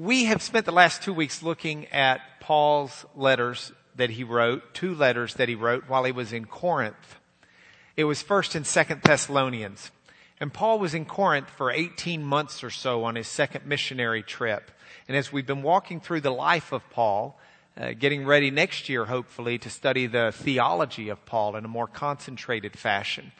We 0.00 0.24
have 0.24 0.40
spent 0.40 0.64
the 0.64 0.72
last 0.72 1.02
two 1.02 1.12
weeks 1.12 1.42
looking 1.42 1.84
at 1.88 2.22
Paul's 2.40 3.04
letters 3.14 3.70
that 3.96 4.08
he 4.08 4.24
wrote, 4.24 4.72
two 4.72 4.94
letters 4.94 5.34
that 5.34 5.50
he 5.50 5.54
wrote 5.54 5.90
while 5.90 6.04
he 6.04 6.10
was 6.10 6.32
in 6.32 6.46
Corinth. 6.46 7.18
It 7.98 8.04
was 8.04 8.22
first 8.22 8.54
and 8.54 8.66
second 8.66 9.02
Thessalonians. 9.02 9.90
And 10.40 10.54
Paul 10.54 10.78
was 10.78 10.94
in 10.94 11.04
Corinth 11.04 11.50
for 11.50 11.70
18 11.70 12.24
months 12.24 12.64
or 12.64 12.70
so 12.70 13.04
on 13.04 13.14
his 13.14 13.28
second 13.28 13.66
missionary 13.66 14.22
trip. 14.22 14.70
And 15.06 15.18
as 15.18 15.30
we've 15.34 15.46
been 15.46 15.60
walking 15.60 16.00
through 16.00 16.22
the 16.22 16.30
life 16.30 16.72
of 16.72 16.88
Paul, 16.88 17.38
uh, 17.78 17.92
getting 17.92 18.24
ready 18.24 18.50
next 18.50 18.88
year, 18.88 19.04
hopefully, 19.04 19.58
to 19.58 19.68
study 19.68 20.06
the 20.06 20.32
theology 20.32 21.10
of 21.10 21.26
Paul 21.26 21.56
in 21.56 21.66
a 21.66 21.68
more 21.68 21.86
concentrated 21.86 22.74
fashion, 22.74 23.32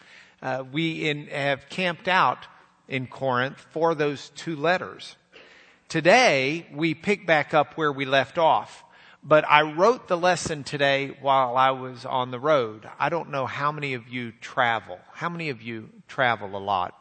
uh, 0.43 0.63
we 0.71 1.09
in, 1.09 1.29
have 1.29 1.71
camped 1.71 2.07
out 2.07 2.47
in 2.87 3.07
Corinth 3.07 3.65
for 3.71 3.95
those 3.95 4.29
two 4.37 4.57
letters. 4.57 5.17
Today, 5.91 6.69
we 6.73 6.95
pick 6.95 7.27
back 7.27 7.53
up 7.53 7.77
where 7.77 7.91
we 7.91 8.05
left 8.05 8.39
off. 8.39 8.85
But 9.25 9.45
I 9.51 9.62
wrote 9.62 10.07
the 10.07 10.17
lesson 10.17 10.62
today 10.62 11.17
while 11.21 11.57
I 11.57 11.73
was 11.73 12.07
on 12.07 12.31
the 12.31 12.39
road. 12.39 12.89
I 12.97 13.09
don't 13.09 13.31
know 13.31 13.45
how 13.45 13.73
many 13.73 13.95
of 13.95 14.09
you 14.09 14.31
travel. 14.41 15.01
How 15.12 15.29
many 15.29 15.51
of 15.51 15.61
you 15.61 15.91
travel 16.07 16.57
a 16.57 16.62
lot? 16.62 16.95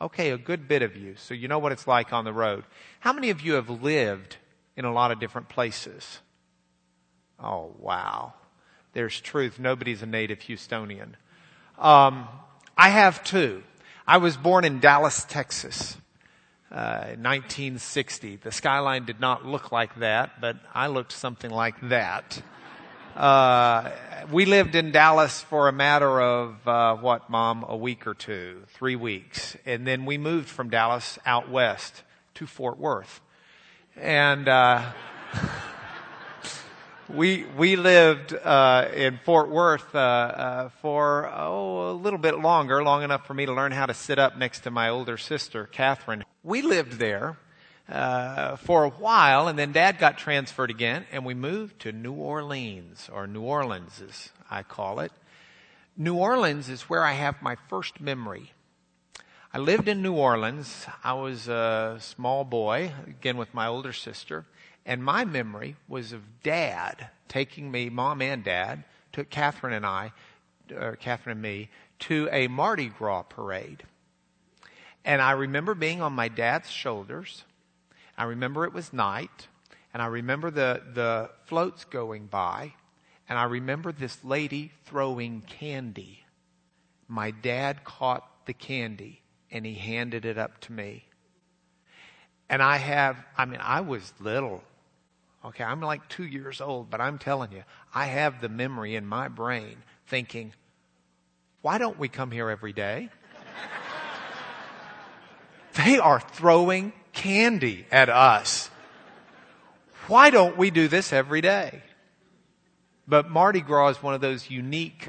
Okay, 0.00 0.30
a 0.30 0.38
good 0.38 0.68
bit 0.68 0.82
of 0.82 0.96
you. 0.96 1.16
So 1.16 1.34
you 1.34 1.48
know 1.48 1.58
what 1.58 1.72
it's 1.72 1.88
like 1.88 2.12
on 2.12 2.24
the 2.24 2.32
road. 2.32 2.62
How 3.00 3.12
many 3.12 3.30
of 3.30 3.40
you 3.40 3.54
have 3.54 3.68
lived 3.68 4.36
in 4.76 4.84
a 4.84 4.92
lot 4.92 5.10
of 5.10 5.18
different 5.18 5.48
places? 5.48 6.20
Oh, 7.40 7.74
wow. 7.80 8.34
There's 8.92 9.20
truth. 9.20 9.58
Nobody's 9.58 10.02
a 10.02 10.06
native 10.06 10.38
Houstonian. 10.38 11.14
Um, 11.80 12.28
I 12.78 12.90
have 12.90 13.24
too. 13.24 13.64
I 14.06 14.18
was 14.18 14.36
born 14.36 14.64
in 14.64 14.78
Dallas, 14.78 15.24
Texas. 15.24 15.96
1960. 16.72 18.34
Uh, 18.34 18.36
the 18.42 18.52
skyline 18.52 19.04
did 19.04 19.20
not 19.20 19.44
look 19.46 19.72
like 19.72 19.94
that, 19.96 20.40
but 20.40 20.56
I 20.74 20.86
looked 20.86 21.12
something 21.12 21.50
like 21.50 21.74
that. 21.88 22.42
Uh, 23.16 23.90
we 24.30 24.46
lived 24.46 24.74
in 24.74 24.90
Dallas 24.90 25.42
for 25.42 25.68
a 25.68 25.72
matter 25.72 26.20
of 26.20 26.66
uh, 26.66 26.96
what, 26.96 27.28
Mom? 27.28 27.64
A 27.68 27.76
week 27.76 28.06
or 28.06 28.14
two, 28.14 28.62
three 28.68 28.96
weeks, 28.96 29.56
and 29.66 29.86
then 29.86 30.06
we 30.06 30.16
moved 30.16 30.48
from 30.48 30.70
Dallas 30.70 31.18
out 31.26 31.50
west 31.50 32.02
to 32.34 32.46
Fort 32.46 32.78
Worth, 32.78 33.20
and. 33.96 34.48
We 37.08 37.44
we 37.56 37.74
lived 37.74 38.32
uh, 38.32 38.88
in 38.94 39.18
Fort 39.24 39.50
Worth 39.50 39.92
uh, 39.94 39.98
uh, 39.98 40.68
for 40.80 41.28
oh 41.34 41.90
a 41.90 41.92
little 41.92 42.18
bit 42.18 42.38
longer, 42.38 42.82
long 42.82 43.02
enough 43.02 43.26
for 43.26 43.34
me 43.34 43.44
to 43.44 43.52
learn 43.52 43.72
how 43.72 43.86
to 43.86 43.94
sit 43.94 44.20
up 44.20 44.36
next 44.36 44.60
to 44.60 44.70
my 44.70 44.88
older 44.88 45.16
sister, 45.16 45.66
Catherine. 45.66 46.24
We 46.44 46.62
lived 46.62 46.94
there 46.94 47.38
uh, 47.88 48.54
for 48.56 48.84
a 48.84 48.90
while, 48.90 49.48
and 49.48 49.58
then 49.58 49.72
Dad 49.72 49.98
got 49.98 50.16
transferred 50.16 50.70
again, 50.70 51.04
and 51.10 51.24
we 51.24 51.34
moved 51.34 51.80
to 51.80 51.92
New 51.92 52.12
Orleans, 52.12 53.10
or 53.12 53.26
New 53.26 53.42
Orleans 53.42 54.00
as 54.00 54.30
I 54.48 54.62
call 54.62 55.00
it. 55.00 55.10
New 55.96 56.14
Orleans 56.14 56.68
is 56.68 56.82
where 56.82 57.04
I 57.04 57.12
have 57.12 57.42
my 57.42 57.56
first 57.68 58.00
memory. 58.00 58.52
I 59.52 59.58
lived 59.58 59.88
in 59.88 60.02
New 60.02 60.14
Orleans. 60.14 60.86
I 61.02 61.14
was 61.14 61.48
a 61.48 61.98
small 62.00 62.44
boy, 62.44 62.92
again 63.08 63.36
with 63.36 63.52
my 63.52 63.66
older 63.66 63.92
sister. 63.92 64.46
And 64.84 65.04
my 65.04 65.24
memory 65.24 65.76
was 65.88 66.12
of 66.12 66.42
dad 66.42 67.08
taking 67.28 67.70
me, 67.70 67.88
mom 67.88 68.20
and 68.20 68.42
dad, 68.42 68.84
took 69.12 69.30
Catherine 69.30 69.72
and 69.72 69.86
I, 69.86 70.12
or 70.74 70.96
Catherine 70.96 71.32
and 71.32 71.42
me, 71.42 71.70
to 72.00 72.28
a 72.32 72.48
Mardi 72.48 72.88
Gras 72.88 73.22
parade. 73.22 73.84
And 75.04 75.22
I 75.22 75.32
remember 75.32 75.74
being 75.74 76.00
on 76.00 76.12
my 76.12 76.28
dad's 76.28 76.70
shoulders. 76.70 77.44
I 78.16 78.24
remember 78.24 78.64
it 78.64 78.72
was 78.72 78.92
night. 78.92 79.48
And 79.92 80.02
I 80.02 80.06
remember 80.06 80.50
the, 80.50 80.82
the 80.94 81.30
floats 81.44 81.84
going 81.84 82.26
by. 82.26 82.74
And 83.28 83.38
I 83.38 83.44
remember 83.44 83.92
this 83.92 84.24
lady 84.24 84.72
throwing 84.84 85.42
candy. 85.42 86.24
My 87.08 87.30
dad 87.30 87.84
caught 87.84 88.26
the 88.46 88.52
candy 88.52 89.22
and 89.50 89.66
he 89.66 89.74
handed 89.74 90.24
it 90.24 90.38
up 90.38 90.60
to 90.62 90.72
me. 90.72 91.04
And 92.48 92.62
I 92.62 92.76
have, 92.76 93.16
I 93.36 93.44
mean, 93.44 93.60
I 93.62 93.80
was 93.80 94.12
little. 94.20 94.62
Okay, 95.44 95.64
I'm 95.64 95.80
like 95.80 96.08
two 96.08 96.24
years 96.24 96.60
old, 96.60 96.88
but 96.90 97.00
I'm 97.00 97.18
telling 97.18 97.52
you, 97.52 97.64
I 97.94 98.06
have 98.06 98.40
the 98.40 98.48
memory 98.48 98.94
in 98.94 99.04
my 99.04 99.28
brain 99.28 99.76
thinking, 100.06 100.52
why 101.62 101.78
don't 101.78 101.98
we 101.98 102.08
come 102.08 102.30
here 102.30 102.48
every 102.48 102.72
day? 102.72 103.08
they 105.74 105.98
are 105.98 106.20
throwing 106.20 106.92
candy 107.12 107.86
at 107.90 108.08
us. 108.08 108.70
Why 110.06 110.30
don't 110.30 110.56
we 110.56 110.70
do 110.70 110.88
this 110.88 111.12
every 111.12 111.40
day? 111.40 111.82
But 113.06 113.28
Mardi 113.28 113.60
Gras 113.60 113.88
is 113.88 114.02
one 114.02 114.14
of 114.14 114.20
those 114.20 114.48
unique 114.50 115.08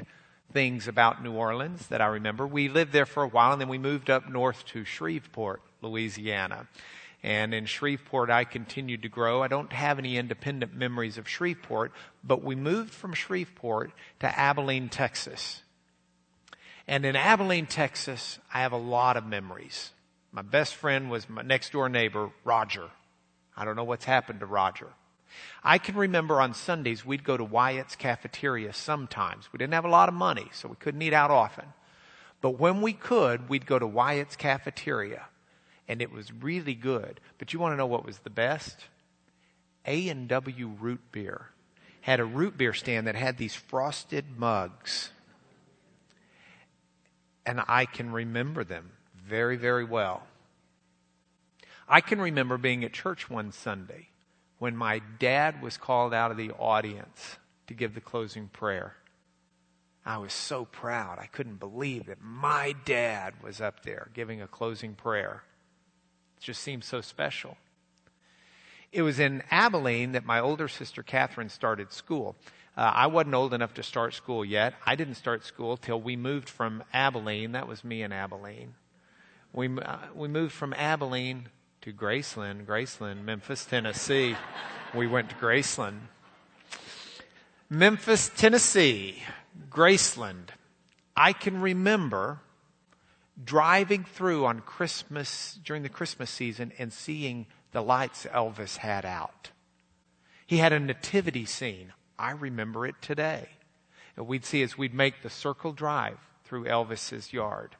things 0.52 0.88
about 0.88 1.22
New 1.22 1.32
Orleans 1.32 1.86
that 1.88 2.00
I 2.00 2.06
remember. 2.06 2.46
We 2.46 2.68
lived 2.68 2.92
there 2.92 3.06
for 3.06 3.22
a 3.22 3.28
while 3.28 3.52
and 3.52 3.60
then 3.60 3.68
we 3.68 3.78
moved 3.78 4.10
up 4.10 4.28
north 4.28 4.64
to 4.66 4.84
Shreveport, 4.84 5.62
Louisiana. 5.82 6.66
And 7.24 7.54
in 7.54 7.64
Shreveport, 7.64 8.28
I 8.28 8.44
continued 8.44 9.00
to 9.00 9.08
grow. 9.08 9.42
I 9.42 9.48
don't 9.48 9.72
have 9.72 9.98
any 9.98 10.18
independent 10.18 10.74
memories 10.74 11.16
of 11.16 11.26
Shreveport, 11.26 11.90
but 12.22 12.44
we 12.44 12.54
moved 12.54 12.92
from 12.92 13.14
Shreveport 13.14 13.92
to 14.20 14.38
Abilene, 14.38 14.90
Texas. 14.90 15.62
And 16.86 17.06
in 17.06 17.16
Abilene, 17.16 17.64
Texas, 17.64 18.38
I 18.52 18.60
have 18.60 18.72
a 18.72 18.76
lot 18.76 19.16
of 19.16 19.24
memories. 19.24 19.92
My 20.32 20.42
best 20.42 20.74
friend 20.74 21.10
was 21.10 21.26
my 21.30 21.40
next 21.40 21.72
door 21.72 21.88
neighbor, 21.88 22.30
Roger. 22.44 22.90
I 23.56 23.64
don't 23.64 23.76
know 23.76 23.84
what's 23.84 24.04
happened 24.04 24.40
to 24.40 24.46
Roger. 24.46 24.88
I 25.62 25.78
can 25.78 25.96
remember 25.96 26.42
on 26.42 26.52
Sundays 26.52 27.06
we'd 27.06 27.24
go 27.24 27.38
to 27.38 27.44
Wyatt's 27.44 27.96
cafeteria 27.96 28.74
sometimes. 28.74 29.50
We 29.50 29.56
didn't 29.56 29.72
have 29.72 29.86
a 29.86 29.88
lot 29.88 30.10
of 30.10 30.14
money, 30.14 30.50
so 30.52 30.68
we 30.68 30.76
couldn't 30.76 31.00
eat 31.00 31.14
out 31.14 31.30
often. 31.30 31.72
But 32.42 32.58
when 32.60 32.82
we 32.82 32.92
could, 32.92 33.48
we'd 33.48 33.64
go 33.64 33.78
to 33.78 33.86
Wyatt's 33.86 34.36
cafeteria 34.36 35.28
and 35.88 36.00
it 36.00 36.10
was 36.10 36.32
really 36.32 36.74
good. 36.74 37.20
But 37.38 37.52
you 37.52 37.58
want 37.58 37.72
to 37.72 37.76
know 37.76 37.86
what 37.86 38.04
was 38.04 38.18
the 38.18 38.30
best? 38.30 38.86
A&W 39.86 40.68
root 40.80 41.00
beer 41.12 41.50
had 42.00 42.20
a 42.20 42.24
root 42.24 42.56
beer 42.56 42.72
stand 42.72 43.06
that 43.06 43.14
had 43.14 43.38
these 43.38 43.54
frosted 43.54 44.38
mugs. 44.38 45.10
And 47.46 47.62
I 47.66 47.86
can 47.86 48.12
remember 48.12 48.64
them 48.64 48.92
very, 49.26 49.56
very 49.56 49.84
well. 49.84 50.22
I 51.88 52.00
can 52.00 52.20
remember 52.20 52.56
being 52.56 52.84
at 52.84 52.92
church 52.92 53.28
one 53.28 53.52
Sunday 53.52 54.08
when 54.58 54.76
my 54.76 55.00
dad 55.18 55.62
was 55.62 55.76
called 55.76 56.14
out 56.14 56.30
of 56.30 56.36
the 56.36 56.52
audience 56.52 57.36
to 57.66 57.74
give 57.74 57.94
the 57.94 58.00
closing 58.00 58.48
prayer. 58.48 58.96
I 60.06 60.18
was 60.18 60.32
so 60.32 60.64
proud. 60.66 61.18
I 61.18 61.26
couldn't 61.26 61.60
believe 61.60 62.06
that 62.06 62.22
my 62.22 62.74
dad 62.84 63.34
was 63.42 63.60
up 63.60 63.82
there 63.82 64.10
giving 64.14 64.42
a 64.42 64.46
closing 64.46 64.94
prayer 64.94 65.44
just 66.44 66.62
seemed 66.62 66.84
so 66.84 67.00
special. 67.00 67.56
It 68.92 69.02
was 69.02 69.18
in 69.18 69.42
Abilene 69.50 70.12
that 70.12 70.24
my 70.24 70.38
older 70.38 70.68
sister 70.68 71.02
Catherine 71.02 71.48
started 71.48 71.90
school. 71.90 72.36
Uh, 72.76 72.92
I 72.94 73.06
wasn't 73.06 73.34
old 73.34 73.54
enough 73.54 73.74
to 73.74 73.82
start 73.82 74.14
school 74.14 74.44
yet. 74.44 74.74
I 74.86 74.94
didn't 74.94 75.14
start 75.14 75.44
school 75.44 75.76
till 75.76 76.00
we 76.00 76.16
moved 76.16 76.48
from 76.48 76.84
Abilene. 76.92 77.52
That 77.52 77.66
was 77.66 77.82
me 77.82 78.02
in 78.02 78.12
Abilene. 78.12 78.74
We, 79.52 79.68
uh, 79.68 79.96
we 80.14 80.28
moved 80.28 80.52
from 80.52 80.74
Abilene 80.74 81.48
to 81.80 81.92
Graceland, 81.92 82.66
Graceland, 82.66 83.24
Memphis, 83.24 83.64
Tennessee. 83.64 84.36
we 84.94 85.06
went 85.06 85.30
to 85.30 85.36
Graceland. 85.36 86.00
Memphis, 87.70 88.30
Tennessee, 88.36 89.22
Graceland. 89.70 90.50
I 91.16 91.32
can 91.32 91.60
remember 91.60 92.40
driving 93.42 94.04
through 94.04 94.46
on 94.46 94.60
Christmas, 94.60 95.58
during 95.64 95.82
the 95.82 95.88
Christmas 95.88 96.30
season, 96.30 96.72
and 96.78 96.92
seeing 96.92 97.46
the 97.72 97.82
lights 97.82 98.26
Elvis 98.32 98.78
had 98.78 99.04
out. 99.04 99.50
He 100.46 100.58
had 100.58 100.72
a 100.72 100.80
nativity 100.80 101.44
scene. 101.44 101.92
I 102.18 102.30
remember 102.30 102.86
it 102.86 102.96
today. 103.00 103.48
And 104.16 104.26
we'd 104.26 104.44
see 104.44 104.62
as 104.62 104.78
we'd 104.78 104.94
make 104.94 105.22
the 105.22 105.30
circle 105.30 105.72
drive 105.72 106.18
through 106.44 106.66
Elvis's 106.66 107.32
yard. 107.32 107.76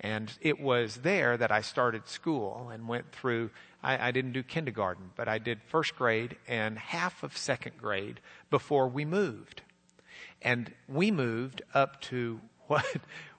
And 0.00 0.32
it 0.40 0.60
was 0.60 0.96
there 0.96 1.36
that 1.36 1.52
I 1.52 1.60
started 1.60 2.08
school 2.08 2.70
and 2.72 2.88
went 2.88 3.12
through, 3.12 3.50
I, 3.82 4.08
I, 4.08 4.10
didn't 4.10 4.32
do 4.32 4.42
kindergarten, 4.42 5.10
but 5.16 5.28
I 5.28 5.38
did 5.38 5.62
first 5.68 5.94
grade 5.94 6.36
and 6.48 6.76
half 6.76 7.22
of 7.22 7.36
second 7.36 7.78
grade 7.78 8.20
before 8.50 8.88
we 8.88 9.04
moved. 9.04 9.62
And 10.42 10.72
we 10.88 11.12
moved 11.12 11.62
up 11.72 12.00
to 12.02 12.40
what 12.66 12.84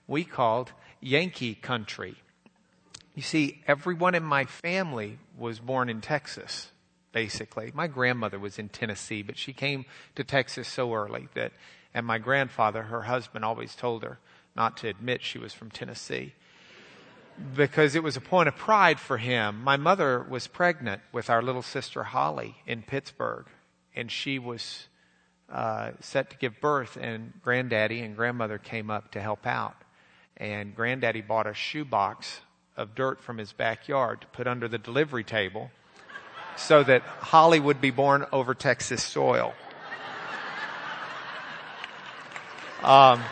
we 0.08 0.24
called 0.24 0.72
Yankee 1.06 1.56
country. 1.56 2.16
You 3.16 3.22
see, 3.22 3.62
everyone 3.68 4.16
in 4.16 4.24
my 4.24 4.46
family 4.46 5.20
was 5.38 5.60
born 5.60 5.90
in 5.90 6.02
Texas, 6.02 6.72
basically. 7.12 7.72
My 7.74 7.88
grandmother 7.88 8.40
was 8.40 8.58
in 8.58 8.70
Tennessee, 8.70 9.22
but 9.22 9.38
she 9.38 9.54
came 9.54 9.86
to 10.16 10.24
Texas 10.24 10.68
so 10.68 10.94
early 10.94 11.28
that, 11.36 11.52
and 11.94 12.06
my 12.06 12.18
grandfather, 12.18 12.84
her 12.84 13.04
husband, 13.04 13.46
always 13.46 13.76
told 13.76 14.04
her 14.04 14.18
not 14.56 14.78
to 14.78 14.88
admit 14.88 15.22
she 15.24 15.38
was 15.38 15.54
from 15.54 15.70
Tennessee. 15.70 16.34
because 17.56 17.96
it 17.96 18.04
was 18.04 18.16
a 18.18 18.22
point 18.22 18.48
of 18.48 18.56
pride 18.56 19.00
for 19.00 19.18
him. 19.18 19.62
My 19.64 19.78
mother 19.78 20.26
was 20.30 20.48
pregnant 20.48 21.02
with 21.12 21.30
our 21.30 21.42
little 21.42 21.62
sister 21.62 22.04
Holly 22.04 22.56
in 22.66 22.84
Pittsburgh, 22.84 23.46
and 23.96 24.12
she 24.12 24.40
was 24.40 24.88
uh, 25.52 25.92
set 26.00 26.30
to 26.32 26.38
give 26.38 26.60
birth, 26.62 26.98
and 27.00 27.34
granddaddy 27.44 28.02
and 28.02 28.16
grandmother 28.16 28.58
came 28.58 28.90
up 28.90 29.12
to 29.12 29.22
help 29.22 29.46
out. 29.46 29.76
And 30.38 30.76
granddaddy 30.76 31.22
bought 31.22 31.48
a 31.48 31.54
shoebox 31.54 32.42
of 32.76 32.96
dirt 32.96 33.22
from 33.22 33.38
his 33.38 33.54
backyard 33.54 34.22
to 34.22 34.28
put 34.28 34.48
under 34.48 34.68
the 34.68 34.78
delivery 34.78 35.24
table 35.24 35.72
so 36.56 36.84
that 36.84 37.02
Holly 37.02 37.60
would 37.60 37.82
be 37.82 37.92
born 37.92 38.26
over 38.32 38.54
Texas 38.54 39.04
soil. 39.04 39.54
Um, 42.84 43.24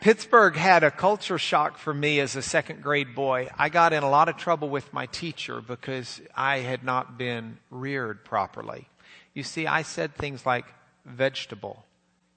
Pittsburgh 0.00 0.54
had 0.54 0.84
a 0.84 0.90
culture 0.90 1.38
shock 1.38 1.78
for 1.78 1.92
me 1.92 2.20
as 2.20 2.36
a 2.36 2.42
second 2.42 2.82
grade 2.82 3.14
boy. 3.14 3.48
I 3.58 3.70
got 3.70 3.92
in 3.92 4.02
a 4.02 4.10
lot 4.10 4.28
of 4.28 4.36
trouble 4.36 4.68
with 4.68 4.92
my 4.92 5.06
teacher 5.06 5.62
because 5.62 6.20
I 6.36 6.58
had 6.58 6.84
not 6.84 7.18
been 7.18 7.56
reared 7.70 8.22
properly. 8.24 8.86
You 9.32 9.42
see, 9.42 9.66
I 9.66 9.82
said 9.82 10.14
things 10.14 10.44
like 10.46 10.66
vegetable, 11.06 11.86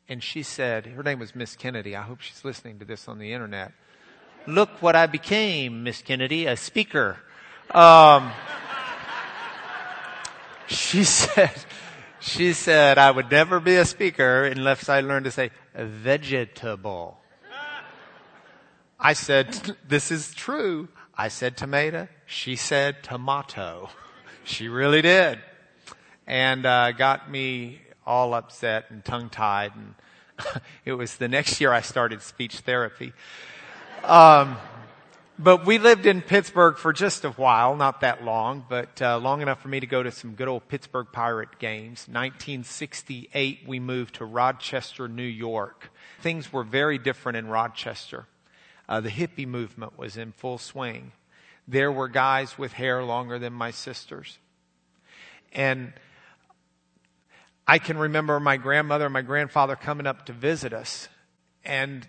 and 0.10 0.24
she 0.24 0.44
said, 0.44 0.86
her 0.86 1.04
name 1.04 1.20
was 1.20 1.36
Miss 1.36 1.56
Kennedy. 1.56 1.96
I 1.96 2.02
hope 2.02 2.22
she's 2.22 2.46
listening 2.46 2.80
to 2.80 2.86
this 2.86 3.08
on 3.08 3.20
the 3.20 3.34
internet. 3.34 3.74
Look 4.46 4.82
what 4.82 4.96
I 4.96 5.08
became, 5.08 5.84
Miss 5.84 6.02
Kennedy, 6.02 6.46
a 6.46 6.56
speaker. 6.56 7.18
Um, 7.72 8.32
she 10.68 11.04
said, 11.04 11.52
she 12.20 12.54
said 12.54 12.98
I 12.98 13.12
would 13.12 13.30
never 13.30 13.60
be 13.60 13.76
a 13.76 13.86
speaker 13.86 14.46
unless 14.46 14.88
I 14.88 15.02
learned 15.02 15.26
to 15.26 15.32
say 15.32 15.52
vegetable. 15.76 17.20
I 19.00 19.14
said, 19.14 19.76
this 19.88 20.12
is 20.12 20.34
true. 20.34 20.88
I 21.16 21.28
said 21.28 21.58
tomato. 21.58 22.08
She 22.26 22.56
said 22.56 23.04
tomato. 23.04 23.90
She 24.44 24.70
really 24.70 25.02
did. 25.02 25.40
And 26.26 26.66
uh, 26.66 26.94
got 26.94 27.30
me 27.30 27.82
all 28.08 28.34
upset 28.34 28.86
and 28.90 29.06
tongue 29.06 29.30
tied. 29.30 29.74
And 29.76 29.94
it 30.86 30.94
was 30.94 31.18
the 31.18 31.28
next 31.28 31.62
year 31.62 31.72
I 31.72 31.82
started 31.82 32.22
speech 32.22 32.60
therapy. 32.60 33.14
Um, 34.04 34.58
but 35.40 35.68
we 35.68 35.78
lived 35.78 36.08
in 36.08 36.22
Pittsburgh 36.22 36.78
for 36.78 36.92
just 36.92 37.24
a 37.24 37.30
while, 37.32 37.76
not 37.76 38.02
that 38.02 38.24
long, 38.24 38.66
but 38.68 39.00
uh, 39.02 39.20
long 39.20 39.42
enough 39.42 39.62
for 39.62 39.68
me 39.68 39.80
to 39.80 39.86
go 39.86 40.02
to 40.02 40.10
some 40.10 40.32
good 40.32 40.48
old 40.48 40.68
Pittsburgh 40.68 41.08
Pirate 41.12 41.60
games. 41.60 42.08
1968, 42.08 43.60
we 43.68 43.80
moved 43.80 44.16
to 44.16 44.26
Rochester, 44.26 45.08
New 45.08 45.22
York. 45.22 45.92
Things 46.22 46.52
were 46.52 46.64
very 46.64 46.98
different 46.98 47.38
in 47.38 47.48
Rochester. 47.50 48.26
Uh, 48.90 49.00
the 49.00 49.10
hippie 49.10 49.48
movement 49.48 49.98
was 49.98 50.18
in 50.18 50.32
full 50.32 50.58
swing. 50.58 51.12
There 51.68 51.92
were 51.92 52.08
guys 52.08 52.58
with 52.58 52.74
hair 52.74 53.04
longer 53.04 53.38
than 53.38 53.54
my 53.54 53.70
sisters. 53.70 54.40
And 55.54 55.94
I 57.68 57.80
can 57.80 57.98
remember 57.98 58.40
my 58.40 58.58
grandmother 58.58 59.06
and 59.06 59.14
my 59.14 59.22
grandfather 59.22 59.76
coming 59.76 60.08
up 60.08 60.26
to 60.28 60.34
visit 60.34 60.72
us. 60.72 61.10
And 61.66 62.08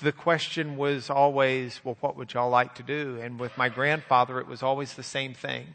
the 0.00 0.12
question 0.12 0.76
was 0.76 1.10
always, 1.10 1.80
well, 1.84 1.96
what 2.00 2.16
would 2.16 2.32
y'all 2.32 2.50
like 2.50 2.76
to 2.76 2.82
do? 2.82 3.18
And 3.20 3.40
with 3.40 3.56
my 3.58 3.68
grandfather, 3.68 4.38
it 4.38 4.46
was 4.46 4.62
always 4.62 4.94
the 4.94 5.02
same 5.02 5.34
thing. 5.34 5.74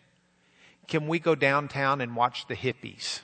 Can 0.87 1.07
we 1.07 1.19
go 1.19 1.35
downtown 1.35 1.99
and 1.99 2.15
watch 2.15 2.47
the 2.47 2.55
hippies? 2.55 3.19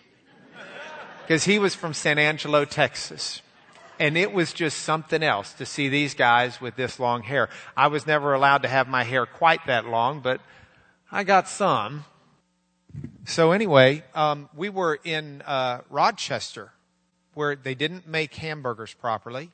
Because 1.21 1.45
he 1.45 1.59
was 1.59 1.75
from 1.75 1.94
San 1.94 2.19
Angelo, 2.19 2.65
Texas. 2.65 3.41
And 4.00 4.17
it 4.17 4.33
was 4.33 4.51
just 4.51 4.79
something 4.79 5.24
else 5.24 5.53
to 5.53 5.65
see 5.65 5.88
these 5.88 6.15
guys 6.15 6.59
with 6.59 6.75
this 6.75 7.00
long 7.00 7.24
hair. 7.24 7.50
I 7.77 7.88
was 7.88 8.07
never 8.07 8.33
allowed 8.33 8.63
to 8.63 8.67
have 8.67 8.88
my 8.88 9.03
hair 9.03 9.25
quite 9.25 9.65
that 9.67 9.85
long, 9.85 10.19
but 10.21 10.41
I 11.12 11.24
got 11.24 11.47
some. 11.47 12.06
So 13.25 13.51
anyway, 13.51 14.03
um, 14.15 14.49
we 14.55 14.69
were 14.69 14.99
in 15.03 15.41
uh, 15.43 15.81
Rochester, 15.89 16.71
where 17.33 17.55
they 17.55 17.75
didn't 17.75 18.07
make 18.07 18.35
hamburgers 18.35 18.93
properly 18.93 19.51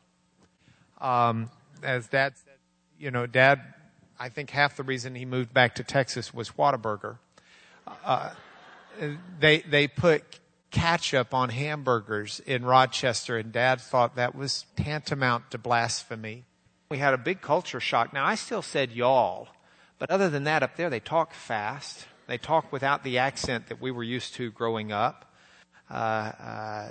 um, 1.00 1.50
as 1.84 2.08
Dad 2.08 2.34
said, 2.38 2.54
you 3.00 3.12
know, 3.12 3.26
Dad, 3.26 3.62
I 4.20 4.30
think 4.30 4.50
half 4.50 4.78
the 4.78 4.84
reason 4.84 5.16
he 5.16 5.26
moved 5.26 5.54
back 5.54 5.76
to 5.76 5.84
Texas 5.84 6.34
was 6.34 6.52
Whataburger. 6.52 7.18
Uh, 8.04 8.32
they 9.40 9.60
they 9.60 9.88
put 9.88 10.40
ketchup 10.72 11.34
on 11.34 11.50
hamburgers 11.50 12.42
in 12.46 12.66
Rochester, 12.66 13.38
and 13.38 13.52
Dad 13.52 13.80
thought 13.80 14.16
that 14.16 14.36
was 14.36 14.66
tantamount 14.76 15.52
to 15.52 15.58
blasphemy. 15.58 16.46
We 16.90 16.98
had 16.98 17.14
a 17.14 17.18
big 17.18 17.42
culture 17.42 17.80
shock. 17.80 18.12
Now 18.12 18.26
I 18.26 18.36
still 18.36 18.62
said 18.62 18.92
y'all, 18.92 19.50
but 20.00 20.10
other 20.10 20.30
than 20.30 20.46
that, 20.46 20.64
up 20.64 20.76
there 20.76 20.90
they 20.90 21.00
talk 21.00 21.34
fast. 21.34 22.08
They 22.28 22.38
talk 22.38 22.72
without 22.72 23.04
the 23.04 23.20
accent 23.20 23.68
that 23.68 23.82
we 23.82 23.90
were 23.90 24.04
used 24.04 24.36
to 24.36 24.52
growing 24.52 24.92
up. 24.92 25.34
Uh, 25.90 25.94
uh, 25.94 26.90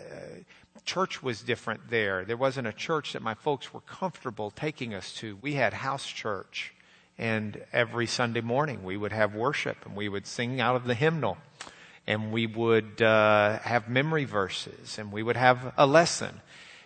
church 0.87 1.23
was 1.23 1.43
different 1.43 1.91
there. 1.91 2.25
There 2.25 2.39
wasn't 2.39 2.67
a 2.67 2.73
church 2.73 3.13
that 3.13 3.21
my 3.21 3.35
folks 3.35 3.75
were 3.75 3.81
comfortable 3.81 4.51
taking 4.51 4.95
us 4.95 5.13
to. 5.15 5.37
We 5.43 5.55
had 5.55 5.75
house 5.75 6.07
church. 6.07 6.73
And 7.19 7.63
every 7.73 8.07
Sunday 8.07 8.41
morning 8.41 8.83
we 8.83 8.97
would 8.97 9.13
have 9.13 9.35
worship 9.35 9.85
and 9.85 9.95
we 9.97 10.09
would 10.09 10.27
sing 10.27 10.61
out 10.61 10.77
of 10.77 10.85
the 10.85 10.95
hymnal 10.95 11.39
and 12.07 12.31
we 12.31 12.47
would 12.47 13.03
uh, 13.03 13.59
have 13.61 13.89
memory 13.89 14.25
verses 14.25 14.99
and 14.99 15.11
we 15.11 15.23
would 15.23 15.37
have 15.37 15.73
a 15.77 15.87
lesson 15.87 16.41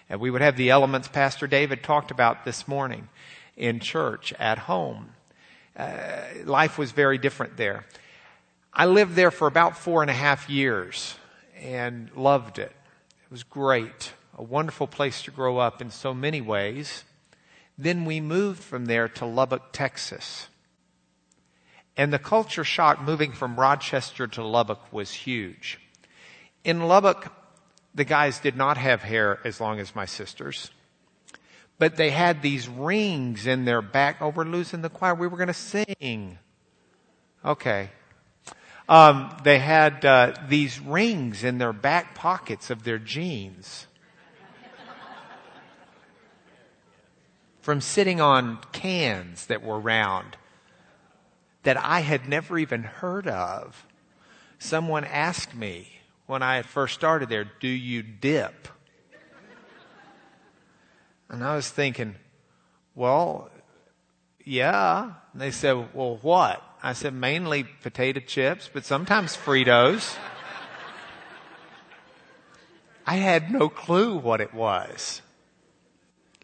and 0.09 0.21
we 0.21 0.31
would 0.31 0.41
have 0.41 0.57
the 0.57 0.71
elements 0.71 1.09
Pastor 1.09 1.47
David 1.47 1.83
talked 1.83 2.11
about 2.11 2.45
this 2.45 2.67
morning 2.67 3.09
in 3.57 3.81
church 3.81 4.33
at 4.39 4.59
home. 4.59 5.11
Uh, 5.77 6.23
life 6.45 6.79
was 6.79 6.93
very 6.93 7.19
different 7.19 7.57
there. 7.57 7.85
I 8.73 8.87
lived 8.87 9.15
there 9.15 9.31
for 9.31 9.49
about 9.49 9.77
four 9.77 10.03
and 10.03 10.11
a 10.11 10.15
half 10.15 10.49
years 10.49 11.17
and 11.57 12.11
loved 12.15 12.59
it. 12.59 12.73
It 13.25 13.31
was 13.31 13.43
great, 13.43 14.13
a 14.37 14.43
wonderful 14.43 14.87
place 14.87 15.23
to 15.23 15.31
grow 15.31 15.59
up 15.59 15.83
in 15.83 15.91
so 15.91 16.15
many 16.15 16.41
ways. 16.41 17.05
Then 17.77 18.05
we 18.05 18.21
moved 18.21 18.63
from 18.63 18.87
there 18.87 19.09
to 19.09 19.27
Lubbock, 19.27 19.73
Texas. 19.73 20.49
And 21.97 22.13
the 22.13 22.19
culture 22.19 22.65
shock 22.65 23.03
moving 23.03 23.33
from 23.33 23.59
Rochester 23.59 24.27
to 24.29 24.45
Lubbock 24.45 24.93
was 24.93 25.13
huge. 25.13 25.79
In 26.63 26.87
Lubbock, 26.87 27.33
the 27.95 28.05
guys 28.05 28.39
did 28.39 28.57
not 28.57 28.77
have 28.77 29.03
hair 29.03 29.41
as 29.45 29.61
long 29.61 29.81
as 29.81 29.95
my 29.95 30.05
sisters, 30.05 30.71
but 31.79 31.97
they 31.97 32.11
had 32.11 32.43
these 32.43 32.69
rings 32.69 33.47
in 33.47 33.65
their 33.65 33.83
back. 33.83 34.19
Oh, 34.21 34.29
we're 34.29 34.45
losing 34.45 34.83
the 34.83 34.91
choir. 34.91 35.15
We 35.15 35.27
were 35.27 35.37
going 35.37 35.49
to 35.49 35.55
sing. 35.55 36.39
Okay. 37.45 37.91
Um, 38.91 39.33
they 39.45 39.61
had 39.61 40.05
uh, 40.05 40.35
these 40.49 40.81
rings 40.81 41.45
in 41.45 41.59
their 41.59 41.73
back 41.73 42.17
pockets 42.17 42.71
of 42.71 42.83
their 42.83 42.99
jeans 42.99 43.87
from 47.63 47.81
sitting 47.81 48.21
on 48.21 48.59
cans 48.73 49.47
that 49.47 49.63
were 49.63 49.79
round 49.79 50.37
that 51.63 51.77
I 51.77 52.01
had 52.01 52.29
never 52.29 52.59
even 52.59 52.83
heard 52.83 53.29
of. 53.29 53.87
Someone 54.59 55.05
asked 55.05 55.55
me 55.55 55.87
when 56.27 56.43
I 56.43 56.57
had 56.57 56.67
first 56.67 56.95
started 56.95 57.29
there, 57.29 57.45
Do 57.61 57.69
you 57.69 58.03
dip? 58.03 58.67
And 61.29 61.45
I 61.45 61.55
was 61.55 61.71
thinking, 61.71 62.17
Well, 62.97 63.51
yeah. 64.45 65.13
And 65.33 65.41
they 65.41 65.53
said, 65.53 65.95
Well, 65.95 66.19
what? 66.23 66.61
I 66.83 66.95
said, 66.95 67.13
mainly 67.13 67.65
potato 67.65 68.21
chips, 68.21 68.71
but 68.73 68.87
sometimes 68.87 69.37
Fritos. 69.37 70.17
I 73.07 73.17
had 73.17 73.51
no 73.51 73.69
clue 73.69 74.17
what 74.17 74.41
it 74.41 74.55
was. 74.55 75.21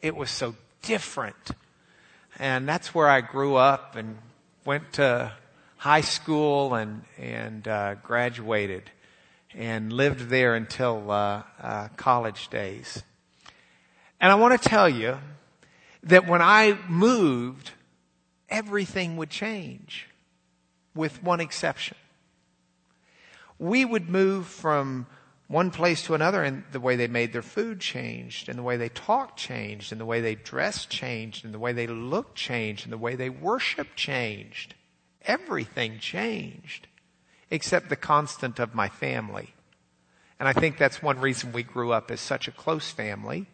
It 0.02 0.14
was 0.14 0.30
so 0.30 0.54
different. 0.82 1.52
And 2.38 2.68
that's 2.68 2.94
where 2.94 3.08
I 3.08 3.22
grew 3.22 3.54
up 3.54 3.96
and 3.96 4.18
went 4.66 4.92
to 4.94 5.32
high 5.78 6.02
school 6.02 6.74
and, 6.74 7.04
and 7.16 7.66
uh, 7.66 7.94
graduated 7.94 8.90
and 9.54 9.90
lived 9.90 10.28
there 10.28 10.54
until 10.54 11.10
uh, 11.10 11.44
uh, 11.62 11.88
college 11.96 12.48
days. 12.48 13.02
And 14.20 14.30
I 14.30 14.34
want 14.34 14.60
to 14.60 14.68
tell 14.68 14.88
you 14.88 15.16
that 16.02 16.26
when 16.26 16.42
I 16.42 16.76
moved, 16.88 17.70
everything 18.50 19.16
would 19.16 19.30
change 19.30 20.08
with 20.96 21.22
one 21.22 21.40
exception. 21.40 21.96
We 23.58 23.84
would 23.84 24.08
move 24.08 24.46
from 24.46 25.06
one 25.48 25.70
place 25.70 26.02
to 26.04 26.14
another 26.14 26.42
and 26.42 26.64
the 26.72 26.80
way 26.80 26.96
they 26.96 27.06
made 27.06 27.32
their 27.32 27.42
food 27.42 27.80
changed 27.80 28.48
and 28.48 28.58
the 28.58 28.62
way 28.62 28.76
they 28.76 28.88
talked 28.88 29.38
changed 29.38 29.92
and 29.92 30.00
the 30.00 30.04
way 30.04 30.20
they 30.20 30.34
dressed 30.34 30.90
changed 30.90 31.44
and 31.44 31.54
the 31.54 31.58
way 31.58 31.72
they 31.72 31.86
looked 31.86 32.34
changed 32.34 32.84
and 32.84 32.92
the 32.92 32.98
way 32.98 33.14
they 33.14 33.30
worshiped 33.30 33.96
changed. 33.96 34.74
Everything 35.22 35.98
changed 35.98 36.88
except 37.50 37.88
the 37.88 37.96
constant 37.96 38.58
of 38.58 38.74
my 38.74 38.88
family. 38.88 39.54
And 40.38 40.48
I 40.48 40.52
think 40.52 40.76
that's 40.76 41.02
one 41.02 41.20
reason 41.20 41.52
we 41.52 41.62
grew 41.62 41.92
up 41.92 42.10
as 42.10 42.20
such 42.20 42.48
a 42.48 42.52
close 42.52 42.90
family 42.90 43.46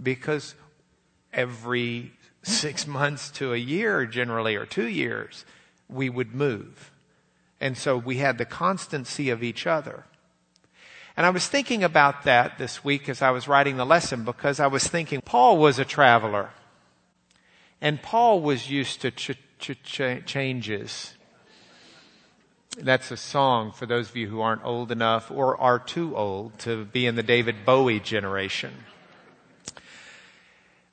because 0.00 0.54
every 1.32 2.12
six 2.42 2.86
months 2.86 3.30
to 3.32 3.52
a 3.52 3.56
year, 3.56 4.06
generally, 4.06 4.54
or 4.54 4.66
two 4.66 4.86
years, 4.86 5.44
we 5.88 6.08
would 6.08 6.34
move. 6.34 6.90
And 7.60 7.76
so 7.76 7.96
we 7.96 8.18
had 8.18 8.38
the 8.38 8.44
constancy 8.44 9.30
of 9.30 9.42
each 9.42 9.66
other. 9.66 10.04
And 11.16 11.26
I 11.26 11.30
was 11.30 11.48
thinking 11.48 11.82
about 11.82 12.22
that 12.24 12.58
this 12.58 12.84
week 12.84 13.08
as 13.08 13.22
I 13.22 13.30
was 13.30 13.48
writing 13.48 13.76
the 13.76 13.84
lesson 13.84 14.22
because 14.22 14.60
I 14.60 14.68
was 14.68 14.86
thinking 14.86 15.20
Paul 15.20 15.58
was 15.58 15.78
a 15.78 15.84
traveler. 15.84 16.50
And 17.80 18.00
Paul 18.00 18.40
was 18.40 18.70
used 18.70 19.00
to 19.00 19.10
ch- 19.10 19.38
ch- 19.58 19.82
ch- 19.82 20.24
changes. 20.24 21.14
That's 22.76 23.10
a 23.10 23.16
song 23.16 23.72
for 23.72 23.86
those 23.86 24.10
of 24.10 24.16
you 24.16 24.28
who 24.28 24.40
aren't 24.40 24.64
old 24.64 24.92
enough 24.92 25.30
or 25.30 25.60
are 25.60 25.80
too 25.80 26.16
old 26.16 26.58
to 26.60 26.84
be 26.84 27.06
in 27.06 27.16
the 27.16 27.24
David 27.24 27.64
Bowie 27.64 27.98
generation. 27.98 28.72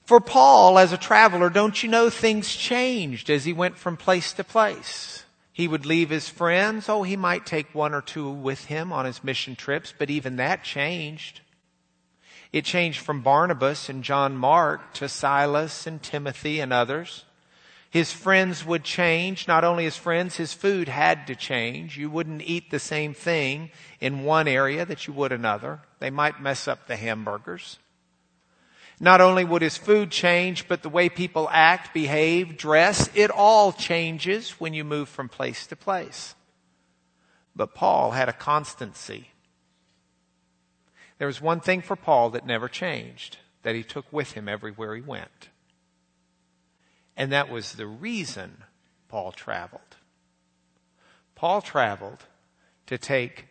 For 0.06 0.20
Paul, 0.20 0.78
as 0.78 0.94
a 0.94 0.98
traveler, 0.98 1.50
don't 1.50 1.82
you 1.82 1.90
know 1.90 2.12
things 2.12 2.56
changed 2.56 3.30
as 3.30 3.44
he 3.44 3.54
went 3.54 3.76
from 3.78 3.98
place 3.98 4.34
to 4.34 4.44
place? 4.44 5.24
He 5.52 5.68
would 5.68 5.86
leave 5.86 6.12
his 6.12 6.30
friends. 6.30 6.88
Oh, 6.88 7.02
he 7.02 7.16
might 7.16 7.46
take 7.46 7.74
one 7.74 7.94
or 7.94 8.02
two 8.02 8.30
with 8.30 8.66
him 8.66 8.94
on 8.94 9.06
his 9.06 9.24
mission 9.24 9.56
trips, 9.56 9.94
but 9.98 10.12
even 10.12 10.36
that 10.36 10.64
changed. 10.64 11.42
It 12.52 12.66
changed 12.66 13.00
from 13.00 13.22
Barnabas 13.22 13.90
and 13.90 14.04
John 14.04 14.38
Mark 14.38 14.94
to 14.94 15.10
Silas 15.10 15.88
and 15.88 16.04
Timothy 16.04 16.60
and 16.60 16.72
others. 16.72 17.26
His 17.90 18.12
friends 18.12 18.64
would 18.64 18.84
change. 18.84 19.48
Not 19.48 19.64
only 19.64 19.86
his 19.86 19.98
friends, 19.98 20.36
his 20.36 20.54
food 20.54 20.88
had 20.88 21.26
to 21.28 21.36
change. 21.36 21.98
You 21.98 22.12
wouldn't 22.12 22.44
eat 22.44 22.70
the 22.70 22.80
same 22.80 23.14
thing 23.14 23.72
in 24.00 24.24
one 24.24 24.48
area 24.48 24.86
that 24.86 25.08
you 25.08 25.14
would 25.14 25.32
another. 25.32 25.80
They 26.00 26.12
might 26.12 26.42
mess 26.42 26.68
up 26.68 26.86
the 26.86 26.98
hamburgers. 26.98 27.80
Not 29.00 29.20
only 29.20 29.44
would 29.44 29.62
his 29.62 29.78
food 29.78 30.10
change, 30.10 30.68
but 30.68 30.82
the 30.82 30.90
way 30.90 31.10
people 31.10 31.50
act, 31.52 31.94
behave, 31.94 32.58
dress, 32.58 33.10
it 33.14 33.30
all 33.30 33.74
changes 33.74 34.52
when 34.52 34.74
you 34.74 34.84
move 34.86 35.10
from 35.10 35.28
place 35.28 35.68
to 35.68 35.76
place. 35.76 36.36
But 37.56 37.74
Paul 37.74 38.12
had 38.12 38.30
a 38.30 38.34
constancy. 38.34 39.32
There 41.18 41.28
was 41.28 41.42
one 41.42 41.60
thing 41.60 41.82
for 41.82 41.96
Paul 41.96 42.30
that 42.32 42.46
never 42.46 42.70
changed, 42.70 43.38
that 43.64 43.76
he 43.76 43.84
took 43.84 44.12
with 44.12 44.32
him 44.32 44.48
everywhere 44.48 44.96
he 44.96 45.02
went. 45.02 45.50
And 47.18 47.32
that 47.32 47.50
was 47.50 47.74
the 47.74 47.88
reason 47.88 48.64
Paul 49.10 49.32
traveled. 49.32 49.82
Paul 51.36 51.62
traveled 51.62 52.26
to 52.88 52.98
take 52.98 53.48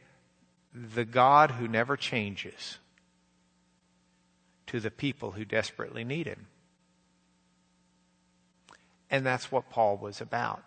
the 0.75 1.05
God 1.05 1.53
who 1.53 1.69
never 1.69 1.97
changes 1.97 2.79
to 4.67 4.81
the 4.81 4.91
people 4.91 5.33
who 5.33 5.45
desperately 5.45 6.05
need 6.05 6.27
him. 6.27 6.47
And 9.11 9.25
that's 9.25 9.53
what 9.53 9.71
Paul 9.71 9.97
was 9.97 10.21
about. 10.21 10.63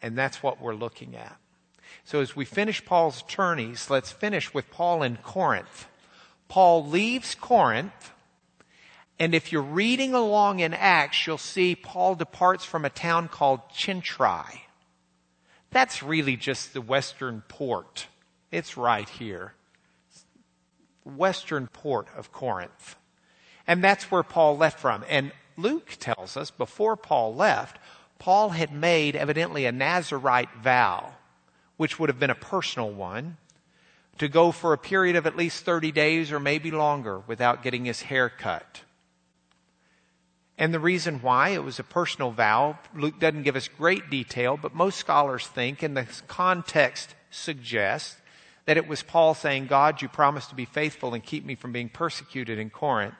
And 0.00 0.16
that's 0.16 0.42
what 0.42 0.60
we're 0.60 0.74
looking 0.74 1.16
at. 1.16 1.36
So 2.04 2.20
as 2.20 2.34
we 2.34 2.44
finish 2.44 2.84
Paul's 2.84 3.22
journeys, 3.22 3.90
let's 3.90 4.10
finish 4.10 4.52
with 4.54 4.70
Paul 4.70 5.02
in 5.02 5.16
Corinth. 5.18 5.86
Paul 6.48 6.86
leaves 6.86 7.34
Corinth, 7.34 8.12
and 9.18 9.34
if 9.34 9.52
you're 9.52 9.62
reading 9.62 10.14
along 10.14 10.60
in 10.60 10.72
Acts, 10.72 11.26
you'll 11.26 11.38
see 11.38 11.74
Paul 11.74 12.14
departs 12.14 12.64
from 12.64 12.84
a 12.84 12.90
town 12.90 13.28
called 13.28 13.60
Cenchreae. 13.72 14.60
That's 15.70 16.02
really 16.02 16.36
just 16.36 16.72
the 16.72 16.80
western 16.80 17.42
port. 17.48 18.06
It's 18.50 18.76
right 18.76 19.08
here. 19.08 19.54
Western 21.04 21.66
port 21.66 22.08
of 22.16 22.32
Corinth. 22.32 22.96
And 23.68 23.84
that's 23.84 24.10
where 24.10 24.22
Paul 24.22 24.56
left 24.56 24.80
from. 24.80 25.04
And 25.10 25.30
Luke 25.58 25.96
tells 26.00 26.38
us 26.38 26.50
before 26.50 26.96
Paul 26.96 27.34
left, 27.34 27.78
Paul 28.18 28.48
had 28.48 28.72
made 28.72 29.14
evidently 29.14 29.66
a 29.66 29.72
Nazarite 29.72 30.48
vow, 30.60 31.12
which 31.76 31.98
would 31.98 32.08
have 32.08 32.18
been 32.18 32.30
a 32.30 32.34
personal 32.34 32.90
one, 32.90 33.36
to 34.16 34.26
go 34.26 34.50
for 34.50 34.72
a 34.72 34.78
period 34.78 35.16
of 35.16 35.26
at 35.26 35.36
least 35.36 35.64
30 35.64 35.92
days 35.92 36.32
or 36.32 36.40
maybe 36.40 36.70
longer 36.70 37.20
without 37.26 37.62
getting 37.62 37.84
his 37.84 38.02
hair 38.02 38.30
cut. 38.30 38.82
And 40.56 40.72
the 40.74 40.80
reason 40.80 41.20
why 41.20 41.50
it 41.50 41.62
was 41.62 41.78
a 41.78 41.84
personal 41.84 42.32
vow, 42.32 42.78
Luke 42.96 43.20
doesn't 43.20 43.44
give 43.44 43.54
us 43.54 43.68
great 43.68 44.10
detail, 44.10 44.56
but 44.60 44.74
most 44.74 44.98
scholars 44.98 45.46
think, 45.46 45.82
and 45.82 45.96
the 45.96 46.06
context 46.26 47.14
suggests, 47.30 48.16
that 48.64 48.78
it 48.78 48.88
was 48.88 49.02
Paul 49.02 49.34
saying, 49.34 49.66
God, 49.66 50.02
you 50.02 50.08
promised 50.08 50.48
to 50.48 50.56
be 50.56 50.64
faithful 50.64 51.14
and 51.14 51.22
keep 51.22 51.44
me 51.44 51.54
from 51.54 51.72
being 51.72 51.88
persecuted 51.88 52.58
in 52.58 52.70
Corinth 52.70 53.14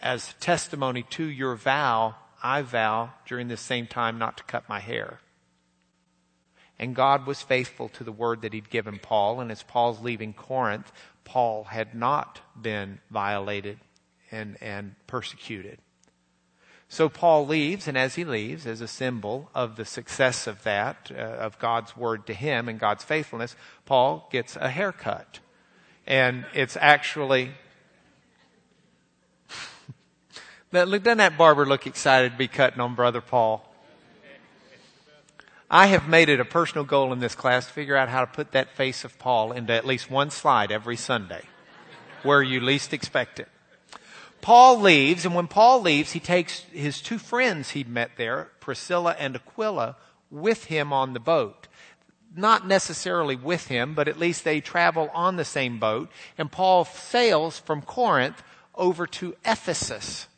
as 0.00 0.34
testimony 0.40 1.02
to 1.10 1.24
your 1.24 1.54
vow, 1.54 2.16
I 2.42 2.62
vow 2.62 3.10
during 3.26 3.48
this 3.48 3.60
same 3.60 3.86
time 3.86 4.18
not 4.18 4.36
to 4.38 4.44
cut 4.44 4.68
my 4.68 4.80
hair. 4.80 5.20
And 6.78 6.94
God 6.94 7.26
was 7.26 7.40
faithful 7.42 7.88
to 7.90 8.04
the 8.04 8.12
word 8.12 8.42
that 8.42 8.52
he'd 8.52 8.68
given 8.68 8.98
Paul. 8.98 9.40
And 9.40 9.50
as 9.50 9.62
Paul's 9.62 10.00
leaving 10.00 10.34
Corinth, 10.34 10.92
Paul 11.24 11.64
had 11.64 11.94
not 11.94 12.40
been 12.60 13.00
violated 13.10 13.78
and, 14.30 14.56
and 14.60 14.94
persecuted. 15.06 15.78
So 16.88 17.08
Paul 17.08 17.46
leaves, 17.46 17.88
and 17.88 17.98
as 17.98 18.14
he 18.14 18.24
leaves, 18.24 18.66
as 18.66 18.80
a 18.80 18.86
symbol 18.86 19.50
of 19.54 19.76
the 19.76 19.84
success 19.84 20.46
of 20.46 20.62
that, 20.62 21.10
uh, 21.10 21.20
of 21.20 21.58
God's 21.58 21.96
word 21.96 22.26
to 22.28 22.34
him 22.34 22.68
and 22.68 22.78
God's 22.78 23.02
faithfulness, 23.02 23.56
Paul 23.86 24.28
gets 24.30 24.54
a 24.54 24.68
haircut. 24.68 25.40
And 26.06 26.46
it's 26.54 26.76
actually 26.76 27.52
doesn't 30.72 31.18
that 31.18 31.38
barber 31.38 31.66
look 31.66 31.86
excited 31.86 32.32
to 32.32 32.38
be 32.38 32.48
cutting 32.48 32.80
on 32.80 32.94
Brother 32.94 33.20
Paul? 33.20 33.62
I 35.70 35.86
have 35.86 36.08
made 36.08 36.28
it 36.28 36.38
a 36.38 36.44
personal 36.44 36.84
goal 36.84 37.12
in 37.12 37.18
this 37.18 37.34
class 37.34 37.66
to 37.66 37.72
figure 37.72 37.96
out 37.96 38.08
how 38.08 38.20
to 38.20 38.26
put 38.26 38.52
that 38.52 38.76
face 38.76 39.04
of 39.04 39.18
Paul 39.18 39.50
into 39.50 39.72
at 39.72 39.84
least 39.84 40.10
one 40.10 40.30
slide 40.30 40.70
every 40.70 40.96
Sunday 40.96 41.42
where 42.22 42.42
you 42.42 42.60
least 42.60 42.92
expect 42.92 43.40
it. 43.40 43.48
Paul 44.40 44.80
leaves, 44.80 45.24
and 45.24 45.34
when 45.34 45.48
Paul 45.48 45.80
leaves, 45.80 46.12
he 46.12 46.20
takes 46.20 46.60
his 46.72 47.00
two 47.00 47.18
friends 47.18 47.70
he'd 47.70 47.88
met 47.88 48.12
there, 48.16 48.50
Priscilla 48.60 49.16
and 49.18 49.34
Aquila, 49.34 49.96
with 50.30 50.64
him 50.64 50.92
on 50.92 51.14
the 51.14 51.20
boat. 51.20 51.68
Not 52.36 52.66
necessarily 52.66 53.34
with 53.34 53.68
him, 53.68 53.94
but 53.94 54.08
at 54.08 54.18
least 54.18 54.44
they 54.44 54.60
travel 54.60 55.10
on 55.14 55.36
the 55.36 55.44
same 55.44 55.78
boat, 55.78 56.10
and 56.36 56.52
Paul 56.52 56.84
sails 56.84 57.58
from 57.58 57.82
Corinth 57.82 58.42
over 58.74 59.06
to 59.06 59.34
Ephesus. 59.44 60.28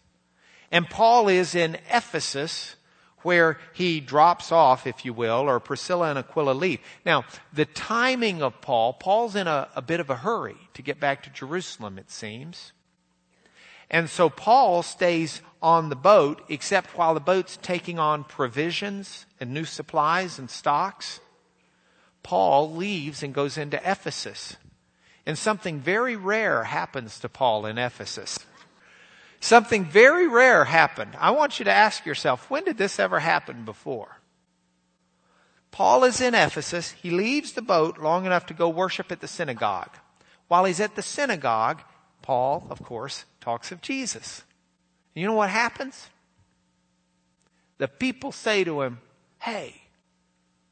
And 0.71 0.89
Paul 0.89 1.29
is 1.29 1.55
in 1.55 1.79
Ephesus 1.91 2.77
where 3.23 3.59
he 3.73 4.01
drops 4.01 4.53
off, 4.53 4.87
if 4.87 5.05
you 5.05 5.13
will, 5.13 5.49
or 5.49 5.59
Priscilla 5.59 6.11
and 6.11 6.19
Aquila 6.19 6.53
leave. 6.53 6.79
Now, 7.05 7.25
the 7.53 7.65
timing 7.65 8.43
of 8.43 8.61
Paul, 8.61 8.93
Paul's 8.93 9.35
in 9.35 9.47
a, 9.49 9.69
a 9.75 9.83
bit 9.83 10.01
of 10.01 10.09
a 10.09 10.17
hurry 10.17 10.57
to 10.75 10.83
get 10.83 11.01
back 11.01 11.23
to 11.25 11.31
Jerusalem, 11.31 11.99
it 11.99 12.11
seems. 12.11 12.73
And 13.91 14.09
so 14.09 14.29
Paul 14.29 14.83
stays 14.83 15.41
on 15.61 15.89
the 15.89 15.97
boat, 15.97 16.43
except 16.49 16.97
while 16.97 17.15
the 17.15 17.21
boat's 17.21 17.59
taking 17.61 17.99
on 17.99 18.23
provisions 18.23 19.27
and 19.41 19.53
new 19.53 19.65
supplies 19.65 20.39
and 20.39 20.49
stocks. 20.49 21.21
Paul 22.23 22.73
leaves 22.73 23.23
and 23.23 23.35
goes 23.35 23.57
into 23.59 23.79
Ephesus. 23.79 24.57
And 25.27 25.37
something 25.37 25.81
very 25.81 26.17
rare 26.17 26.65
happens 26.65 27.19
to 27.21 27.29
Paul 27.29 27.67
in 27.67 27.79
Ephesus. 27.79 28.39
Something 29.41 29.85
very 29.85 30.27
rare 30.27 30.65
happened. 30.65 31.17
I 31.19 31.31
want 31.31 31.59
you 31.59 31.65
to 31.67 31.73
ask 31.73 32.05
yourself, 32.05 32.51
when 32.51 32.65
did 32.65 32.79
this 32.79 32.99
ever 32.99 33.21
happen 33.21 33.65
before? 33.65 34.19
Paul 35.71 36.05
is 36.05 36.21
in 36.21 36.35
Ephesus. 36.35 36.91
He 36.93 37.11
leaves 37.11 37.53
the 37.53 37.63
boat 37.63 37.99
long 37.99 38.27
enough 38.27 38.47
to 38.47 38.55
go 38.55 38.69
worship 38.69 39.13
at 39.13 39.21
the 39.21 39.29
synagogue. 39.29 39.97
While 40.49 40.65
he's 40.65 40.81
at 40.81 40.97
the 40.97 41.03
synagogue, 41.03 41.83
Paul, 42.23 42.67
of 42.71 42.83
course, 42.83 43.27
talks 43.41 43.71
of 43.71 43.81
Jesus. 43.81 44.43
You 45.15 45.27
know 45.27 45.35
what 45.35 45.51
happens? 45.51 46.09
The 47.79 47.89
people 47.89 48.33
say 48.33 48.65
to 48.65 48.83
him, 48.83 49.01
Hey, 49.41 49.83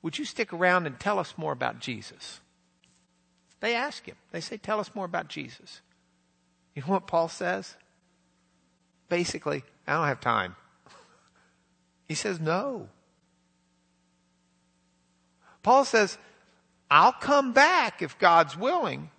would 0.03 0.19
you 0.19 0.25
stick 0.25 0.53
around 0.53 0.87
and 0.87 0.99
tell 0.99 1.19
us 1.19 1.35
more 1.37 1.53
about 1.53 1.79
Jesus? 1.79 2.41
They 3.61 3.75
ask 3.75 4.05
him. 4.05 4.17
They 4.33 4.41
say, 4.41 4.57
Tell 4.57 4.81
us 4.81 4.95
more 4.95 5.05
about 5.05 5.29
Jesus. 5.29 5.81
You 6.75 6.83
know 6.83 6.89
what 6.89 7.07
Paul 7.07 7.29
says? 7.29 7.77
Basically, 9.09 9.65
I 9.87 9.95
don't 9.95 10.07
have 10.07 10.21
time. 10.21 10.57
He 12.09 12.15
says, 12.15 12.41
no. 12.41 12.89
Paul 15.63 15.85
says, 15.85 16.19
I'll 16.91 17.13
come 17.13 17.53
back 17.53 18.03
if 18.03 18.19
God's 18.19 18.57
willing, 18.57 19.11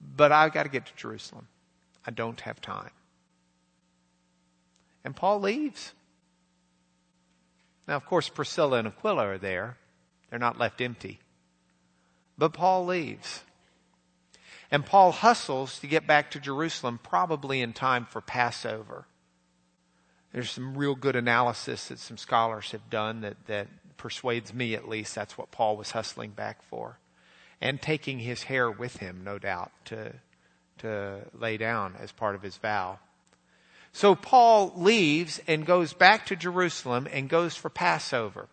but 0.00 0.32
I've 0.32 0.52
got 0.52 0.64
to 0.64 0.68
get 0.68 0.86
to 0.86 0.94
Jerusalem. 0.96 1.46
I 2.04 2.10
don't 2.10 2.40
have 2.40 2.60
time. 2.60 2.90
And 5.04 5.14
Paul 5.14 5.40
leaves. 5.40 5.92
Now, 7.86 7.96
of 7.96 8.04
course, 8.04 8.28
Priscilla 8.28 8.78
and 8.78 8.88
Aquila 8.88 9.26
are 9.26 9.38
there. 9.38 9.76
They're 10.28 10.38
not 10.38 10.58
left 10.58 10.80
empty. 10.80 11.20
But 12.36 12.52
Paul 12.52 12.86
leaves. 12.86 13.42
And 14.70 14.86
Paul 14.86 15.12
hustles 15.12 15.80
to 15.80 15.86
get 15.86 16.06
back 16.06 16.30
to 16.30 16.40
Jerusalem, 16.40 17.00
probably 17.02 17.60
in 17.60 17.72
time 17.72 18.06
for 18.06 18.20
Passover. 18.20 19.06
There's 20.32 20.50
some 20.50 20.76
real 20.76 20.94
good 20.94 21.16
analysis 21.16 21.88
that 21.88 21.98
some 21.98 22.16
scholars 22.16 22.70
have 22.70 22.88
done 22.88 23.22
that, 23.22 23.36
that 23.46 23.66
persuades 23.96 24.54
me, 24.54 24.74
at 24.74 24.88
least, 24.88 25.14
that's 25.14 25.36
what 25.36 25.50
Paul 25.50 25.76
was 25.76 25.90
hustling 25.90 26.30
back 26.30 26.62
for. 26.62 26.98
And 27.60 27.82
taking 27.82 28.20
his 28.20 28.44
hair 28.44 28.70
with 28.70 28.98
him, 28.98 29.22
no 29.24 29.38
doubt, 29.38 29.72
to, 29.86 30.14
to 30.78 31.20
lay 31.38 31.56
down 31.56 31.94
as 31.98 32.12
part 32.12 32.34
of 32.34 32.42
his 32.42 32.56
vow. 32.56 33.00
So 33.92 34.14
Paul 34.14 34.72
leaves 34.76 35.40
and 35.48 35.66
goes 35.66 35.92
back 35.92 36.26
to 36.26 36.36
Jerusalem 36.36 37.08
and 37.10 37.28
goes 37.28 37.56
for 37.56 37.68
Passover. 37.68 38.48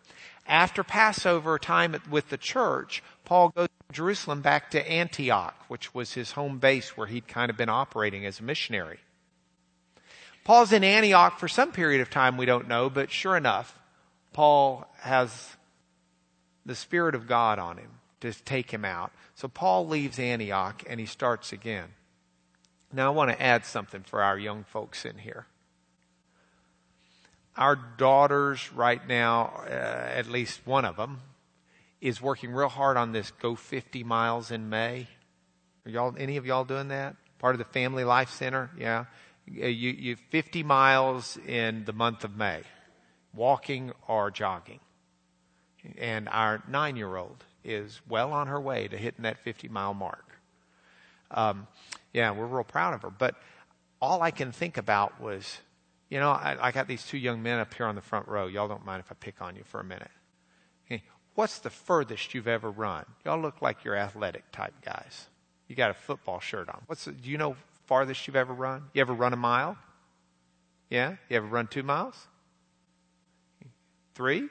After 0.48 0.82
Passover 0.82 1.58
time 1.58 1.94
with 2.08 2.30
the 2.30 2.38
church, 2.38 3.02
Paul 3.26 3.50
goes 3.50 3.68
from 3.68 3.94
Jerusalem 3.94 4.40
back 4.40 4.70
to 4.70 4.90
Antioch, 4.90 5.54
which 5.68 5.94
was 5.94 6.14
his 6.14 6.32
home 6.32 6.58
base 6.58 6.96
where 6.96 7.06
he'd 7.06 7.28
kind 7.28 7.50
of 7.50 7.58
been 7.58 7.68
operating 7.68 8.24
as 8.24 8.40
a 8.40 8.44
missionary. 8.44 8.98
Paul's 10.44 10.72
in 10.72 10.82
Antioch 10.82 11.38
for 11.38 11.48
some 11.48 11.72
period 11.72 12.00
of 12.00 12.08
time, 12.08 12.38
we 12.38 12.46
don't 12.46 12.66
know, 12.66 12.88
but 12.88 13.10
sure 13.10 13.36
enough, 13.36 13.78
Paul 14.32 14.90
has 15.00 15.56
the 16.64 16.74
Spirit 16.74 17.14
of 17.14 17.26
God 17.26 17.58
on 17.58 17.76
him 17.76 17.90
to 18.20 18.32
take 18.32 18.70
him 18.70 18.86
out. 18.86 19.12
So 19.34 19.48
Paul 19.48 19.86
leaves 19.86 20.18
Antioch 20.18 20.82
and 20.88 20.98
he 20.98 21.04
starts 21.04 21.52
again. 21.52 21.88
Now 22.90 23.08
I 23.08 23.14
want 23.14 23.30
to 23.30 23.42
add 23.42 23.66
something 23.66 24.02
for 24.02 24.22
our 24.22 24.38
young 24.38 24.64
folks 24.64 25.04
in 25.04 25.18
here. 25.18 25.46
Our 27.58 27.74
daughters 27.74 28.72
right 28.72 29.04
now, 29.08 29.62
uh, 29.66 29.68
at 29.68 30.28
least 30.28 30.60
one 30.64 30.84
of 30.84 30.94
them, 30.94 31.20
is 32.00 32.22
working 32.22 32.52
real 32.52 32.68
hard 32.68 32.96
on 32.96 33.10
this 33.10 33.32
go 33.32 33.56
50 33.56 34.04
miles 34.04 34.52
in 34.52 34.68
May. 34.70 35.08
Are 35.84 35.90
y'all, 35.90 36.14
any 36.16 36.36
of 36.36 36.46
y'all 36.46 36.64
doing 36.64 36.88
that? 36.88 37.16
Part 37.40 37.56
of 37.56 37.58
the 37.58 37.64
Family 37.64 38.04
Life 38.04 38.30
Center? 38.30 38.70
Yeah. 38.78 39.06
Uh, 39.50 39.66
you, 39.66 39.90
you 39.90 40.14
50 40.14 40.62
miles 40.62 41.36
in 41.48 41.84
the 41.84 41.92
month 41.92 42.22
of 42.22 42.36
May, 42.36 42.60
walking 43.34 43.90
or 44.06 44.30
jogging. 44.30 44.78
And 45.96 46.28
our 46.28 46.62
nine 46.68 46.94
year 46.94 47.16
old 47.16 47.42
is 47.64 48.00
well 48.08 48.32
on 48.32 48.46
her 48.46 48.60
way 48.60 48.86
to 48.86 48.96
hitting 48.96 49.24
that 49.24 49.40
50 49.40 49.66
mile 49.66 49.94
mark. 49.94 50.24
Um, 51.32 51.66
yeah, 52.12 52.30
we're 52.30 52.46
real 52.46 52.62
proud 52.62 52.94
of 52.94 53.02
her. 53.02 53.10
But 53.10 53.34
all 54.00 54.22
I 54.22 54.30
can 54.30 54.52
think 54.52 54.76
about 54.76 55.20
was, 55.20 55.58
you 56.08 56.18
know, 56.20 56.30
I, 56.30 56.56
I, 56.60 56.72
got 56.72 56.88
these 56.88 57.04
two 57.04 57.18
young 57.18 57.42
men 57.42 57.58
up 57.58 57.74
here 57.74 57.86
on 57.86 57.94
the 57.94 58.00
front 58.00 58.28
row. 58.28 58.46
Y'all 58.46 58.68
don't 58.68 58.84
mind 58.84 59.00
if 59.00 59.12
I 59.12 59.14
pick 59.14 59.42
on 59.42 59.56
you 59.56 59.62
for 59.64 59.80
a 59.80 59.84
minute. 59.84 60.10
What's 61.38 61.60
the 61.60 61.70
furthest 61.70 62.34
you've 62.34 62.48
ever 62.48 62.68
run? 62.68 63.04
Y'all 63.24 63.40
look 63.40 63.62
like 63.62 63.84
you're 63.84 63.94
athletic 63.94 64.50
type 64.50 64.74
guys. 64.84 65.28
You 65.68 65.76
got 65.76 65.92
a 65.92 65.94
football 65.94 66.40
shirt 66.40 66.68
on. 66.68 66.80
What's 66.86 67.04
the, 67.04 67.12
do 67.12 67.30
you 67.30 67.38
know 67.38 67.54
farthest 67.86 68.26
you've 68.26 68.34
ever 68.34 68.52
run? 68.52 68.86
You 68.92 69.02
ever 69.02 69.12
run 69.12 69.32
a 69.32 69.36
mile? 69.36 69.78
Yeah? 70.90 71.14
You 71.28 71.36
ever 71.36 71.46
run 71.46 71.68
two 71.68 71.84
miles? 71.84 72.26
Three? 74.16 74.48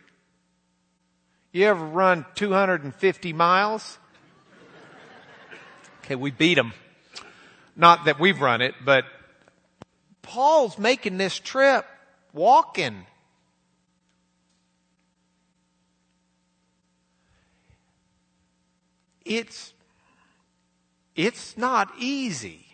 You 1.51 1.65
ever 1.65 1.85
run 1.85 2.25
250 2.35 3.33
miles? 3.33 3.97
Okay, 6.05 6.15
we 6.15 6.31
beat 6.31 6.55
them. 6.55 6.71
Not 7.75 8.05
that 8.05 8.17
we've 8.17 8.39
run 8.39 8.61
it, 8.61 8.75
but 8.85 9.03
Paul's 10.27 10.77
making 10.77 11.17
this 11.17 11.39
trip 11.39 11.85
walking. 12.33 13.05
It's, 19.23 19.73
it's 21.15 21.55
not 21.55 21.89
easy. 21.97 22.65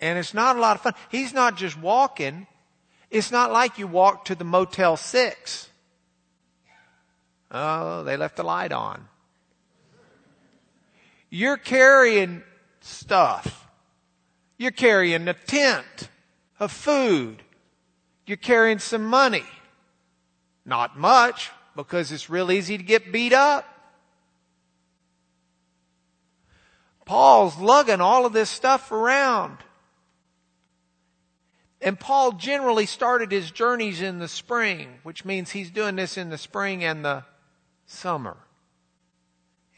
And 0.00 0.16
it's 0.16 0.32
not 0.32 0.56
a 0.56 0.60
lot 0.60 0.76
of 0.76 0.82
fun. 0.82 0.94
He's 1.10 1.34
not 1.34 1.56
just 1.56 1.76
walking. 1.76 2.46
It's 3.10 3.32
not 3.32 3.50
like 3.50 3.78
you 3.78 3.88
walk 3.88 4.26
to 4.26 4.36
the 4.36 4.44
Motel 4.44 4.96
6. 4.96 5.68
Oh, 7.50 8.04
they 8.04 8.16
left 8.16 8.36
the 8.36 8.44
light 8.44 8.70
on. 8.70 9.08
You're 11.30 11.56
carrying 11.56 12.44
stuff. 12.80 13.68
You're 14.56 14.70
carrying 14.70 15.26
a 15.26 15.34
tent 15.34 16.08
of 16.60 16.70
food. 16.70 17.42
You're 18.26 18.36
carrying 18.36 18.78
some 18.78 19.04
money. 19.04 19.44
Not 20.64 20.98
much 20.98 21.50
because 21.74 22.12
it's 22.12 22.30
real 22.30 22.52
easy 22.52 22.76
to 22.76 22.84
get 22.84 23.10
beat 23.10 23.32
up. 23.32 23.66
Paul's 27.06 27.58
lugging 27.58 28.00
all 28.00 28.24
of 28.24 28.32
this 28.32 28.50
stuff 28.50 28.92
around. 28.92 29.58
And 31.80 31.98
Paul 31.98 32.32
generally 32.32 32.86
started 32.86 33.32
his 33.32 33.50
journeys 33.50 34.02
in 34.02 34.18
the 34.18 34.28
spring, 34.28 34.98
which 35.02 35.24
means 35.24 35.50
he's 35.50 35.70
doing 35.70 35.96
this 35.96 36.18
in 36.18 36.28
the 36.28 36.38
spring 36.38 36.84
and 36.84 37.04
the 37.04 37.24
summer. 37.86 38.36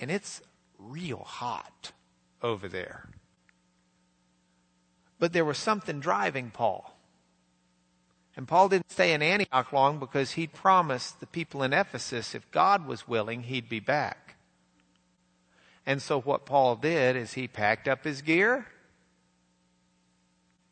And 0.01 0.11
it's 0.11 0.43
real 0.79 1.23
hot 1.25 1.93
over 2.43 2.69
there. 2.69 3.09
But 5.23 5.33
there 5.33 5.45
was 5.45 5.57
something 5.57 6.01
driving 6.01 6.51
Paul. 6.51 6.97
And 8.37 8.49
Paul 8.49 8.69
didn't 8.69 8.91
stay 8.91 9.13
in 9.13 9.23
Antioch 9.23 9.73
long 9.73 10.01
because 10.01 10.33
he'd 10.33 10.53
promised 10.53 11.21
the 11.21 11.29
people 11.29 11.63
in 11.63 11.73
Ephesus 11.73 12.35
if 12.35 12.51
God 12.51 12.89
was 12.89 13.07
willing, 13.07 13.45
he'd 13.45 13.69
be 13.69 13.79
back. 13.79 14.35
And 15.87 16.03
so 16.03 16.21
what 16.21 16.45
Paul 16.45 16.75
did 16.75 17.15
is 17.15 17.35
he 17.35 17.47
packed 17.47 17.87
up 17.87 18.03
his 18.03 18.21
gear 18.21 18.67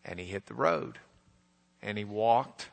and 0.04 0.18
he 0.18 0.26
hit 0.26 0.46
the 0.46 0.54
road 0.54 0.98
and 1.80 1.96
he 1.96 2.02
walked 2.02 2.70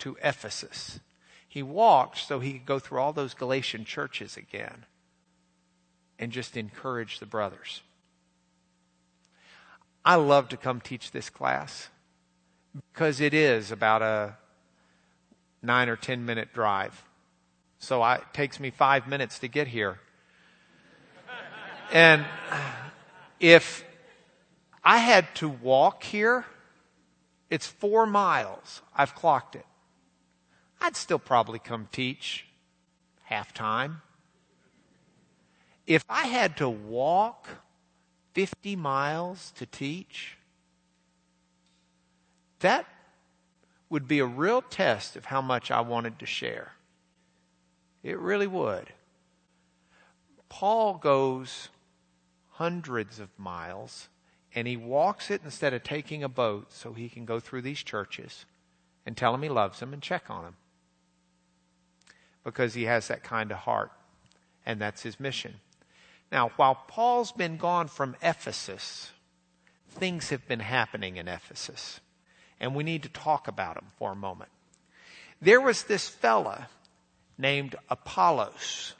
to 0.00 0.16
Ephesus. 0.20 0.98
He 1.46 1.62
walked 1.62 2.18
so 2.18 2.40
he 2.40 2.54
could 2.54 2.66
go 2.66 2.80
through 2.80 2.98
all 2.98 3.12
those 3.12 3.34
Galatian 3.34 3.84
churches 3.84 4.36
again 4.36 4.84
and 6.18 6.32
just 6.32 6.56
encourage 6.56 7.20
the 7.20 7.26
brothers. 7.26 7.82
I 10.04 10.16
love 10.16 10.48
to 10.50 10.56
come 10.56 10.80
teach 10.80 11.12
this 11.12 11.30
class 11.30 11.88
because 12.92 13.20
it 13.20 13.32
is 13.32 13.70
about 13.70 14.02
a 14.02 14.36
nine 15.62 15.88
or 15.88 15.96
ten 15.96 16.26
minute 16.26 16.52
drive. 16.52 17.04
So 17.78 18.02
I, 18.02 18.16
it 18.16 18.24
takes 18.32 18.60
me 18.60 18.70
five 18.70 19.08
minutes 19.08 19.38
to 19.40 19.48
get 19.48 19.68
here. 19.68 19.98
and 21.92 22.24
if 23.40 23.84
I 24.82 24.98
had 24.98 25.34
to 25.36 25.48
walk 25.48 26.02
here, 26.02 26.44
it's 27.48 27.66
four 27.66 28.06
miles. 28.06 28.82
I've 28.94 29.14
clocked 29.14 29.56
it. 29.56 29.66
I'd 30.80 30.96
still 30.96 31.18
probably 31.18 31.58
come 31.58 31.88
teach 31.90 32.46
half 33.24 33.54
time. 33.54 34.02
If 35.86 36.04
I 36.08 36.26
had 36.26 36.58
to 36.58 36.68
walk 36.68 37.48
50 38.34 38.76
miles 38.76 39.52
to 39.56 39.64
teach, 39.64 40.36
that 42.60 42.86
would 43.88 44.08
be 44.08 44.18
a 44.18 44.26
real 44.26 44.60
test 44.60 45.16
of 45.16 45.26
how 45.26 45.40
much 45.40 45.70
I 45.70 45.80
wanted 45.80 46.18
to 46.18 46.26
share. 46.26 46.72
It 48.02 48.18
really 48.18 48.46
would. 48.46 48.92
Paul 50.48 50.94
goes 50.94 51.68
hundreds 52.52 53.18
of 53.18 53.28
miles 53.38 54.08
and 54.54 54.68
he 54.68 54.76
walks 54.76 55.30
it 55.30 55.40
instead 55.44 55.72
of 55.72 55.82
taking 55.82 56.22
a 56.22 56.28
boat 56.28 56.72
so 56.72 56.92
he 56.92 57.08
can 57.08 57.24
go 57.24 57.40
through 57.40 57.62
these 57.62 57.82
churches 57.82 58.44
and 59.06 59.16
tell 59.16 59.32
them 59.32 59.42
he 59.42 59.48
loves 59.48 59.80
them 59.80 59.92
and 59.92 60.02
check 60.02 60.30
on 60.30 60.44
them. 60.44 60.56
Because 62.44 62.74
he 62.74 62.84
has 62.84 63.08
that 63.08 63.22
kind 63.22 63.50
of 63.50 63.58
heart 63.58 63.90
and 64.66 64.80
that's 64.80 65.02
his 65.02 65.18
mission. 65.18 65.54
Now, 66.32 66.50
while 66.56 66.74
Paul's 66.88 67.32
been 67.32 67.56
gone 67.56 67.88
from 67.88 68.16
Ephesus, 68.22 69.12
things 69.90 70.30
have 70.30 70.46
been 70.48 70.60
happening 70.60 71.16
in 71.16 71.28
Ephesus. 71.28 72.00
And 72.60 72.74
we 72.74 72.84
need 72.84 73.02
to 73.02 73.08
talk 73.08 73.48
about 73.48 73.74
them 73.74 73.86
for 73.98 74.12
a 74.12 74.16
moment. 74.16 74.50
There 75.40 75.60
was 75.60 75.84
this 75.84 76.08
fella 76.08 76.68
named 77.36 77.76
Apollos. 77.90 78.94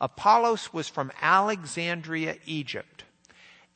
Apollos 0.00 0.72
was 0.72 0.88
from 0.88 1.12
Alexandria, 1.20 2.36
Egypt. 2.46 3.04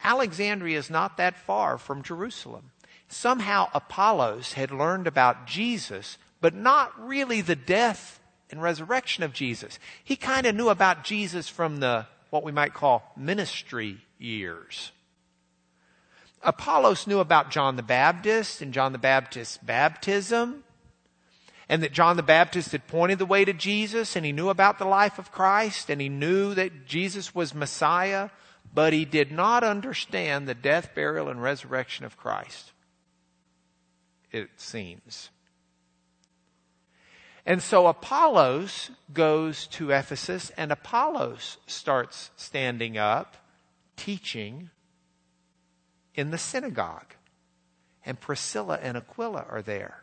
Alexandria 0.02 0.78
is 0.78 0.90
not 0.90 1.16
that 1.16 1.37
far 1.37 1.78
from 1.78 2.02
Jerusalem. 2.02 2.70
Somehow 3.09 3.68
Apollos 3.74 4.55
had 4.55 4.70
learned 4.70 5.07
about 5.07 5.46
Jesus, 5.46 6.18
but 6.40 6.55
not 6.55 6.98
really 6.98 7.40
the 7.40 7.57
death 7.57 8.20
and 8.50 8.62
resurrection 8.62 9.22
of 9.22 9.33
Jesus. 9.33 9.78
He 10.02 10.16
kind 10.16 10.46
of 10.46 10.55
knew 10.55 10.68
about 10.68 11.05
Jesus 11.05 11.48
from 11.48 11.78
the 11.81 12.07
what 12.33 12.42
we 12.42 12.51
might 12.51 12.73
call 12.73 13.12
ministry 13.14 13.99
years. 14.18 14.90
Apollos 16.42 17.07
knew 17.07 17.18
about 17.18 17.51
John 17.51 17.77
the 17.77 17.83
Baptist 17.83 18.62
and 18.62 18.73
John 18.73 18.92
the 18.92 18.99
Baptist's 18.99 19.59
baptism, 19.59 20.64
and 21.68 21.83
that 21.83 21.92
John 21.92 22.16
the 22.16 22.23
Baptist 22.23 22.73
had 22.73 22.88
pointed 22.88 23.18
the 23.18 23.27
way 23.27 23.45
to 23.45 23.53
Jesus, 23.53 24.16
and 24.16 24.25
he 24.25 24.33
knew 24.33 24.49
about 24.49 24.79
the 24.79 24.87
life 24.87 25.18
of 25.18 25.31
Christ, 25.31 25.90
and 25.90 26.01
he 26.01 26.09
knew 26.09 26.55
that 26.55 26.87
Jesus 26.87 27.35
was 27.35 27.55
Messiah, 27.55 28.31
but 28.73 28.95
he 28.95 29.05
did 29.05 29.31
not 29.31 29.62
understand 29.62 30.49
the 30.49 30.55
death, 30.55 30.95
burial, 30.95 31.29
and 31.29 31.42
resurrection 31.42 32.07
of 32.07 32.16
Christ. 32.16 32.73
It 34.31 34.49
seems. 34.57 35.29
And 37.44 37.61
so 37.61 37.88
Apollos 37.88 38.90
goes 39.12 39.66
to 39.68 39.90
Ephesus, 39.90 40.50
and 40.57 40.70
Apollos 40.70 41.59
starts 41.66 42.31
standing 42.37 42.96
up, 42.96 43.37
teaching 43.96 44.70
in 46.14 46.31
the 46.31 46.38
synagogue. 46.38 47.14
And 48.07 48.20
Priscilla 48.20 48.78
and 48.81 48.96
Aquila 48.96 49.46
are 49.48 49.62
there. 49.62 50.02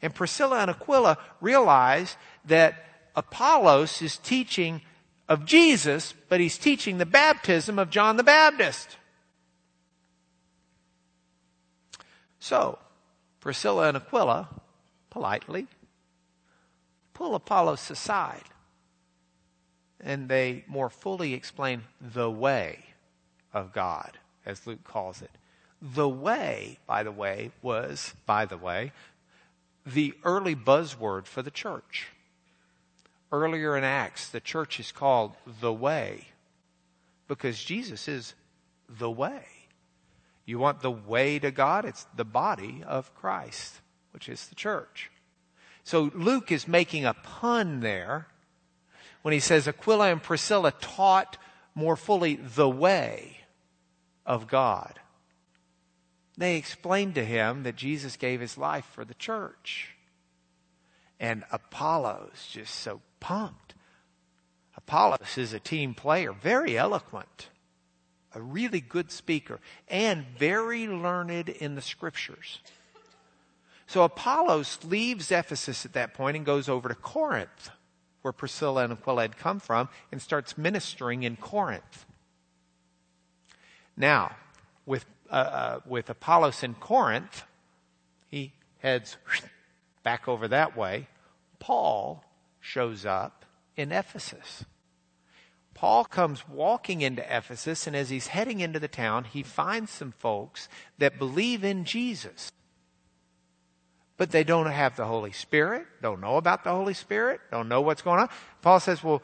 And 0.00 0.14
Priscilla 0.14 0.60
and 0.60 0.70
Aquila 0.70 1.18
realize 1.40 2.16
that 2.44 2.84
Apollos 3.16 4.02
is 4.02 4.18
teaching 4.18 4.82
of 5.28 5.44
Jesus, 5.44 6.14
but 6.28 6.38
he's 6.38 6.58
teaching 6.58 6.98
the 6.98 7.06
baptism 7.06 7.78
of 7.78 7.90
John 7.90 8.16
the 8.16 8.22
Baptist. 8.22 8.96
So, 12.38 12.78
Priscilla 13.40 13.88
and 13.88 13.96
Aquila 13.96 14.48
politely 15.10 15.66
pull 17.16 17.34
Apollos 17.34 17.90
aside 17.90 18.44
and 20.00 20.28
they 20.28 20.64
more 20.66 20.90
fully 20.90 21.32
explain 21.32 21.82
the 21.98 22.30
way 22.30 22.78
of 23.54 23.72
God, 23.72 24.18
as 24.44 24.66
Luke 24.66 24.84
calls 24.84 25.22
it. 25.22 25.30
The 25.80 26.08
way, 26.08 26.78
by 26.86 27.02
the 27.02 27.12
way, 27.12 27.52
was, 27.62 28.12
by 28.26 28.44
the 28.44 28.58
way, 28.58 28.92
the 29.86 30.12
early 30.24 30.54
buzzword 30.54 31.24
for 31.24 31.40
the 31.40 31.50
church. 31.50 32.08
Earlier 33.32 33.78
in 33.78 33.84
Acts, 33.84 34.28
the 34.28 34.40
church 34.40 34.78
is 34.78 34.92
called 34.92 35.36
the 35.60 35.72
way 35.72 36.26
because 37.28 37.64
Jesus 37.64 38.08
is 38.08 38.34
the 38.88 39.10
way. 39.10 39.44
You 40.44 40.58
want 40.58 40.80
the 40.80 40.90
way 40.90 41.38
to 41.38 41.50
God? 41.50 41.86
It's 41.86 42.06
the 42.14 42.26
body 42.26 42.84
of 42.86 43.14
Christ, 43.14 43.80
which 44.12 44.28
is 44.28 44.46
the 44.48 44.54
church. 44.54 45.10
So 45.86 46.10
Luke 46.14 46.50
is 46.50 46.66
making 46.66 47.04
a 47.04 47.14
pun 47.14 47.78
there 47.78 48.26
when 49.22 49.32
he 49.32 49.38
says 49.38 49.68
Aquila 49.68 50.10
and 50.10 50.20
Priscilla 50.20 50.72
taught 50.72 51.38
more 51.76 51.94
fully 51.94 52.34
the 52.34 52.68
way 52.68 53.42
of 54.26 54.48
God. 54.48 54.98
They 56.36 56.56
explained 56.56 57.14
to 57.14 57.24
him 57.24 57.62
that 57.62 57.76
Jesus 57.76 58.16
gave 58.16 58.40
his 58.40 58.58
life 58.58 58.84
for 58.84 59.04
the 59.04 59.14
church. 59.14 59.94
And 61.20 61.44
Apollos 61.52 62.48
just 62.50 62.74
so 62.74 63.00
pumped. 63.20 63.74
Apollos 64.76 65.38
is 65.38 65.52
a 65.52 65.60
team 65.60 65.94
player, 65.94 66.32
very 66.32 66.76
eloquent, 66.76 67.48
a 68.34 68.42
really 68.42 68.80
good 68.80 69.12
speaker, 69.12 69.60
and 69.86 70.26
very 70.36 70.88
learned 70.88 71.48
in 71.48 71.76
the 71.76 71.80
scriptures. 71.80 72.58
So 73.86 74.02
Apollos 74.02 74.78
leaves 74.84 75.30
Ephesus 75.30 75.84
at 75.84 75.92
that 75.92 76.12
point 76.14 76.36
and 76.36 76.44
goes 76.44 76.68
over 76.68 76.88
to 76.88 76.94
Corinth, 76.94 77.70
where 78.22 78.32
Priscilla 78.32 78.82
and 78.84 78.92
Aquila 78.92 79.22
had 79.22 79.36
come 79.36 79.60
from, 79.60 79.88
and 80.10 80.20
starts 80.20 80.58
ministering 80.58 81.22
in 81.22 81.36
Corinth. 81.36 82.04
Now, 83.96 84.34
with, 84.84 85.06
uh, 85.30 85.34
uh, 85.34 85.80
with 85.86 86.10
Apollos 86.10 86.62
in 86.62 86.74
Corinth, 86.74 87.44
he 88.28 88.52
heads 88.78 89.16
back 90.02 90.26
over 90.28 90.48
that 90.48 90.76
way. 90.76 91.06
Paul 91.60 92.24
shows 92.60 93.06
up 93.06 93.44
in 93.76 93.92
Ephesus. 93.92 94.64
Paul 95.74 96.04
comes 96.04 96.48
walking 96.48 97.02
into 97.02 97.22
Ephesus, 97.22 97.86
and 97.86 97.94
as 97.94 98.10
he's 98.10 98.28
heading 98.28 98.60
into 98.60 98.80
the 98.80 98.88
town, 98.88 99.24
he 99.24 99.42
finds 99.42 99.90
some 99.92 100.12
folks 100.12 100.68
that 100.98 101.18
believe 101.18 101.62
in 101.62 101.84
Jesus 101.84 102.50
but 104.16 104.30
they 104.30 104.44
don't 104.44 104.66
have 104.66 104.96
the 104.96 105.04
Holy 105.04 105.32
Spirit, 105.32 105.86
don't 106.00 106.20
know 106.20 106.36
about 106.36 106.64
the 106.64 106.70
Holy 106.70 106.94
Spirit, 106.94 107.40
don't 107.50 107.68
know 107.68 107.80
what's 107.80 108.02
going 108.02 108.20
on. 108.20 108.28
Paul 108.62 108.80
says, 108.80 109.02
well, 109.04 109.22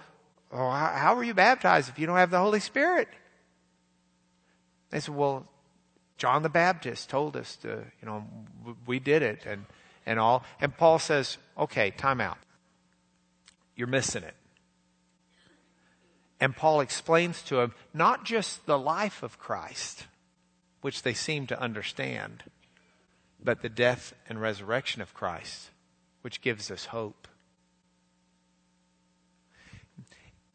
oh, 0.53 0.71
how 0.71 1.17
are 1.17 1.25
you 1.25 1.35
baptized 1.35 1.89
if 1.89 1.99
you 1.99 2.07
don't 2.07 2.17
have 2.17 2.31
the 2.31 2.39
Holy 2.39 2.61
Spirit? 2.61 3.09
They 4.91 5.01
said, 5.01 5.15
well, 5.15 5.47
John 6.19 6.43
the 6.43 6.51
Baptist 6.51 7.09
told 7.09 7.37
us 7.37 7.57
to, 7.57 7.85
you 8.01 8.07
know, 8.07 8.25
we 8.87 8.99
did 8.99 9.23
it 9.23 9.47
and, 9.47 9.65
and 10.05 10.21
all. 10.21 10.45
And 10.61 10.77
Paul 10.77 10.99
says, 10.99 11.39
okay, 11.59 11.91
time 11.91 12.21
out. 12.21 12.39
You're 13.75 13.89
missing 13.89 14.23
it. 14.23 14.35
And 16.39 16.55
Paul 16.55 16.81
explains 16.81 17.41
to 17.45 17.61
him 17.61 17.73
not 17.95 18.25
just 18.25 18.67
the 18.67 18.79
life 18.79 19.23
of 19.23 19.39
Christ, 19.39 20.07
which 20.83 21.03
they 21.03 21.15
seem 21.15 21.47
to 21.47 21.61
understand, 21.61 22.43
but 23.45 23.63
the 23.63 23.69
death 23.69 24.15
and 24.29 24.41
resurrection 24.41 25.03
of 25.03 25.15
Christ, 25.15 25.71
which 26.23 26.41
gives 26.41 26.71
us 26.71 26.87
hope. 26.87 27.29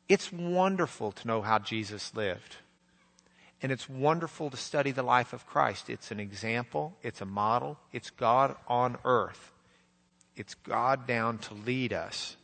It's 0.08 0.32
wonderful 0.32 1.12
to 1.12 1.28
know 1.28 1.42
how 1.42 1.60
Jesus 1.60 2.16
lived. 2.16 2.58
And 3.62 3.72
it's 3.72 3.90
wonderful 3.90 4.50
to 4.52 4.58
study 4.58 4.92
the 4.92 5.04
life 5.04 5.34
of 5.34 5.48
Christ. 5.48 5.90
It's 5.90 6.12
an 6.12 6.20
example, 6.20 6.96
it's 7.02 7.22
a 7.22 7.26
model, 7.26 7.78
it's 7.92 8.10
God 8.10 8.56
on 8.68 8.98
earth. 9.04 9.52
It's 10.36 10.54
God 10.54 11.08
down 11.08 11.40
to 11.40 11.56
lead 11.56 11.92
us. 11.92 12.38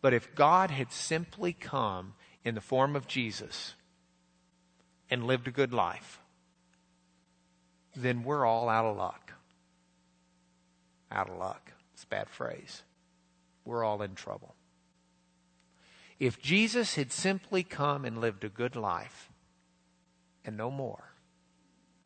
But 0.00 0.14
if 0.14 0.34
God 0.34 0.70
had 0.70 0.90
simply 0.90 1.52
come 1.52 2.14
in 2.42 2.54
the 2.54 2.60
form 2.62 2.96
of 2.96 3.06
Jesus 3.06 3.74
and 5.10 5.26
lived 5.26 5.46
a 5.46 5.52
good 5.52 5.74
life, 5.74 6.20
then 7.94 8.22
we're 8.22 8.46
all 8.46 8.70
out 8.70 8.86
of 8.86 8.96
luck 8.96 9.28
out 11.10 11.30
of 11.30 11.38
luck. 11.38 11.72
It's 11.94 12.04
a 12.04 12.08
bad 12.08 12.28
phrase. 12.28 12.82
We're 13.64 13.84
all 13.84 14.02
in 14.02 14.14
trouble. 14.14 14.54
If 16.18 16.40
Jesus 16.40 16.96
had 16.96 17.12
simply 17.12 17.62
come 17.62 18.04
and 18.04 18.20
lived 18.20 18.44
a 18.44 18.48
good 18.48 18.74
life 18.74 19.30
and 20.44 20.56
no 20.56 20.70
more, 20.70 21.12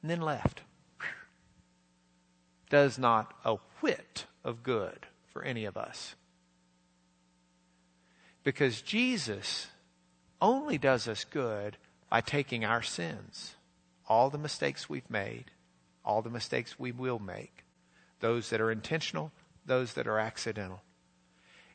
and 0.03 0.11
then 0.11 0.21
left, 0.21 0.63
does 2.69 2.99
not 2.99 3.35
a 3.45 3.57
whit 3.81 4.27
of 4.45 4.63
good 4.63 5.07
for 5.33 5.43
any 5.43 5.65
of 5.65 5.77
us. 5.77 6.15
Because 8.45 8.83
Jesus 8.83 9.69
only 10.41 10.79
does 10.79 11.07
us 11.07 11.25
good 11.25 11.77
by 12.11 12.21
taking 12.21 12.65
our 12.65 12.83
sins, 12.83 13.55
all 14.09 14.31
the 14.31 14.39
mistakes 14.39 14.89
we've 14.89 15.09
made, 15.09 15.45
all 16.05 16.23
the 16.23 16.31
mistakes 16.31 16.79
we 16.79 16.93
will 16.93 17.19
make, 17.19 17.62
those 18.23 18.49
that 18.49 18.61
are 18.61 18.71
intentional, 18.71 19.33
those 19.67 19.93
that 19.95 20.07
are 20.07 20.19
accidental. 20.19 20.81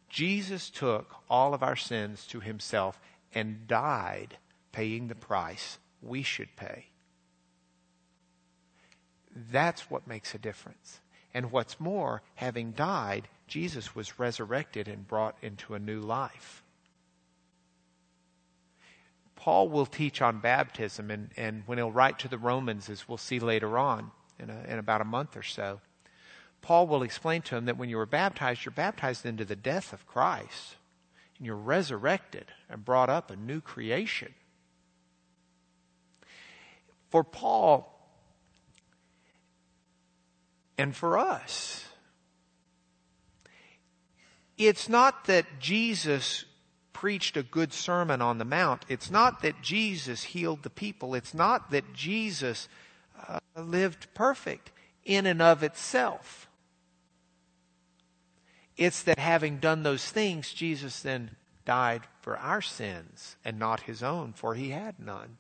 Jesus 0.10 0.70
took 0.70 1.14
all 1.30 1.54
of 1.54 1.62
our 1.62 1.76
sins 1.76 2.26
to 2.28 2.40
himself 2.40 3.00
and 3.34 3.68
died 3.68 4.38
paying 4.72 5.10
the 5.10 5.16
price 5.16 5.78
we 6.02 6.24
should 6.24 6.56
pay. 6.56 6.86
That's 9.52 9.92
what 9.92 10.08
makes 10.08 10.34
a 10.34 10.40
difference. 10.40 11.02
And 11.34 11.52
what's 11.52 11.80
more, 11.80 12.24
having 12.36 12.72
died, 12.72 13.28
Jesus 13.48 13.94
was 13.94 14.18
resurrected 14.18 14.88
and 14.88 15.08
brought 15.08 15.36
into 15.42 15.76
a 15.76 15.80
new 15.80 16.00
life. 16.00 16.64
Paul 19.36 19.70
will 19.70 19.86
teach 19.86 20.22
on 20.22 20.40
baptism, 20.40 21.12
and, 21.12 21.30
and 21.38 21.64
when 21.68 21.78
he'll 21.78 21.92
write 21.92 22.20
to 22.20 22.28
the 22.28 22.38
Romans, 22.38 22.90
as 22.90 23.08
we'll 23.08 23.18
see 23.18 23.40
later 23.40 23.78
on 23.78 24.12
in, 24.40 24.50
a, 24.50 24.64
in 24.68 24.80
about 24.80 25.02
a 25.02 25.06
month 25.06 25.38
or 25.38 25.44
so, 25.44 25.80
Paul 26.62 26.88
will 26.88 27.04
explain 27.04 27.42
to 27.44 27.56
him 27.56 27.66
that 27.66 27.78
when 27.78 27.90
you 27.90 27.98
were 27.98 28.06
baptized, 28.06 28.66
you're 28.66 28.72
baptized 28.72 29.26
into 29.26 29.46
the 29.46 29.56
death 29.56 29.94
of 29.94 30.06
Christ. 30.06 30.76
And 31.38 31.46
you're 31.46 31.56
resurrected 31.56 32.46
and 32.70 32.84
brought 32.84 33.10
up 33.10 33.32
a 33.32 33.36
new 33.36 33.62
creation. 33.62 34.34
For 37.10 37.24
Paul 37.24 37.94
and 40.78 40.96
for 40.96 41.18
us, 41.18 41.86
it's 44.58 44.90
not 44.90 45.26
that 45.26 45.46
Jesus 45.60 46.46
preached 46.92 47.38
a 47.38 47.44
good 47.44 47.72
sermon 47.72 48.22
on 48.24 48.40
the 48.40 48.46
Mount. 48.46 48.84
It's 48.90 49.12
not 49.12 49.44
that 49.44 49.62
Jesus 49.62 50.24
healed 50.24 50.64
the 50.64 50.70
people. 50.70 51.14
It's 51.14 51.34
not 51.34 51.70
that 51.70 51.94
Jesus 51.94 52.68
uh, 53.28 53.40
lived 53.56 54.08
perfect 54.16 54.72
in 55.06 55.28
and 55.28 55.42
of 55.42 55.62
itself. 55.62 56.47
It's 58.78 59.04
that 59.04 59.20
having 59.20 59.58
done 59.58 59.84
those 59.84 60.10
things, 60.10 60.54
Jesus 60.54 61.02
then 61.02 61.32
died 61.66 62.04
for 62.22 62.38
our 62.38 62.62
sins 62.62 63.36
and 63.44 63.58
not 63.60 63.82
his 63.82 64.04
own, 64.04 64.34
for 64.34 64.56
he 64.56 64.70
had 64.70 65.00
none, 65.00 65.38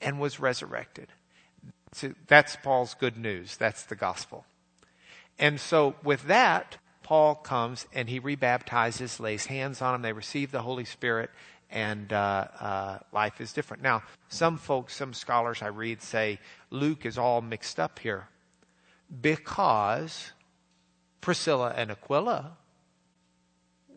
and 0.00 0.18
was 0.18 0.40
resurrected. 0.40 1.08
So 1.92 2.14
that's 2.26 2.56
Paul's 2.56 2.94
good 2.94 3.16
news. 3.16 3.56
That's 3.56 3.84
the 3.84 3.94
gospel. 3.94 4.44
And 5.38 5.60
so 5.60 5.94
with 6.02 6.24
that, 6.24 6.78
Paul 7.02 7.34
comes 7.36 7.86
and 7.92 8.08
he 8.08 8.18
rebaptizes, 8.18 9.20
lays 9.20 9.46
hands 9.46 9.82
on 9.82 9.92
them, 9.92 10.02
they 10.02 10.12
receive 10.12 10.50
the 10.50 10.62
Holy 10.62 10.84
Spirit, 10.84 11.30
and 11.70 12.12
uh, 12.12 12.48
uh, 12.58 12.98
life 13.12 13.40
is 13.40 13.52
different. 13.52 13.82
Now, 13.82 14.02
some 14.28 14.56
folks, 14.56 14.94
some 14.94 15.12
scholars 15.12 15.60
I 15.62 15.68
read 15.68 16.02
say 16.02 16.38
Luke 16.70 17.04
is 17.04 17.18
all 17.18 17.40
mixed 17.40 17.78
up 17.78 17.98
here 17.98 18.28
because 19.20 20.32
Priscilla 21.24 21.72
and 21.74 21.90
Aquila 21.90 22.52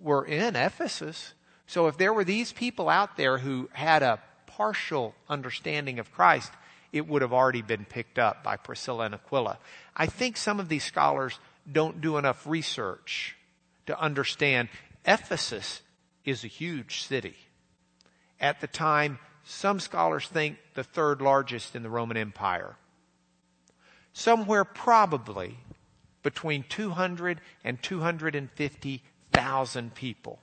were 0.02 0.24
in 0.24 0.56
Ephesus. 0.56 1.34
So 1.66 1.88
if 1.88 1.98
there 1.98 2.14
were 2.14 2.24
these 2.24 2.54
people 2.54 2.88
out 2.88 3.18
there 3.18 3.38
who 3.38 3.70
had 3.74 4.02
a 4.02 4.22
partial 4.46 5.14
understanding 5.28 6.00
of 6.00 6.14
Christ, 6.14 6.54
it 6.94 7.06
would 7.06 7.22
have 7.22 7.34
already 7.34 7.62
been 7.62 7.84
picked 7.84 8.18
up 8.18 8.46
by 8.46 8.56
Priscilla 8.56 9.04
and 9.04 9.16
Aquila. 9.16 9.58
I 9.94 10.06
think 10.06 10.38
some 10.38 10.62
of 10.62 10.70
these 10.70 10.86
scholars 10.86 11.38
don't 11.70 12.00
do 12.00 12.16
enough 12.16 12.48
research 12.48 13.36
to 13.88 14.00
understand 14.00 14.70
Ephesus 15.04 15.82
is 16.24 16.46
a 16.46 16.48
huge 16.48 17.02
city. 17.02 17.36
At 18.40 18.62
the 18.62 18.68
time, 18.68 19.20
some 19.44 19.82
scholars 19.82 20.30
think 20.30 20.60
the 20.76 20.84
third 20.86 21.22
largest 21.22 21.76
in 21.76 21.84
the 21.84 21.90
Roman 21.90 22.16
Empire. 22.16 22.78
Somewhere 24.14 24.64
probably 24.64 25.58
between 26.28 26.66
200 26.68 27.40
and 27.64 27.82
250,000 27.82 29.96
people. 29.96 30.40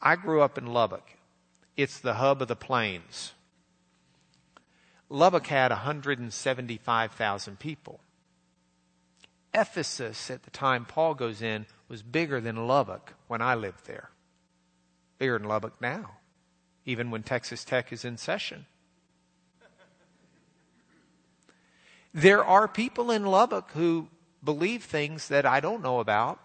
I 0.00 0.16
grew 0.16 0.40
up 0.40 0.56
in 0.56 0.64
Lubbock. 0.64 1.18
It's 1.76 1.98
the 1.98 2.14
hub 2.14 2.40
of 2.40 2.48
the 2.48 2.56
plains. 2.56 3.34
Lubbock 5.10 5.48
had 5.48 5.70
175,000 5.70 7.58
people. 7.58 8.00
Ephesus, 9.52 10.30
at 10.30 10.44
the 10.44 10.50
time 10.50 10.86
Paul 10.86 11.12
goes 11.12 11.42
in, 11.42 11.66
was 11.88 12.02
bigger 12.02 12.40
than 12.40 12.66
Lubbock 12.66 13.12
when 13.28 13.42
I 13.42 13.54
lived 13.54 13.84
there. 13.84 14.08
Bigger 15.18 15.38
than 15.38 15.48
Lubbock 15.48 15.78
now, 15.82 16.12
even 16.86 17.10
when 17.10 17.22
Texas 17.22 17.62
Tech 17.62 17.92
is 17.92 18.06
in 18.06 18.16
session. 18.16 18.64
There 22.14 22.44
are 22.44 22.68
people 22.68 23.10
in 23.10 23.24
Lubbock 23.24 23.70
who 23.72 24.08
believe 24.44 24.84
things 24.84 25.28
that 25.28 25.46
I 25.46 25.60
don't 25.60 25.82
know 25.82 26.00
about. 26.00 26.38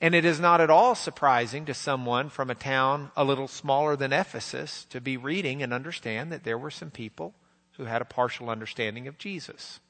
And 0.00 0.14
it 0.14 0.24
is 0.24 0.38
not 0.38 0.60
at 0.60 0.70
all 0.70 0.94
surprising 0.94 1.64
to 1.66 1.74
someone 1.74 2.28
from 2.28 2.50
a 2.50 2.54
town 2.54 3.10
a 3.16 3.24
little 3.24 3.48
smaller 3.48 3.96
than 3.96 4.12
Ephesus 4.12 4.84
to 4.90 5.00
be 5.00 5.16
reading 5.16 5.62
and 5.62 5.72
understand 5.72 6.30
that 6.32 6.44
there 6.44 6.58
were 6.58 6.70
some 6.70 6.90
people 6.90 7.34
who 7.72 7.84
had 7.84 8.02
a 8.02 8.06
partial 8.06 8.50
understanding 8.50 9.08
of 9.08 9.18
Jesus 9.18 9.80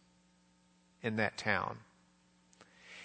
in 1.02 1.16
that 1.16 1.36
town. 1.36 1.78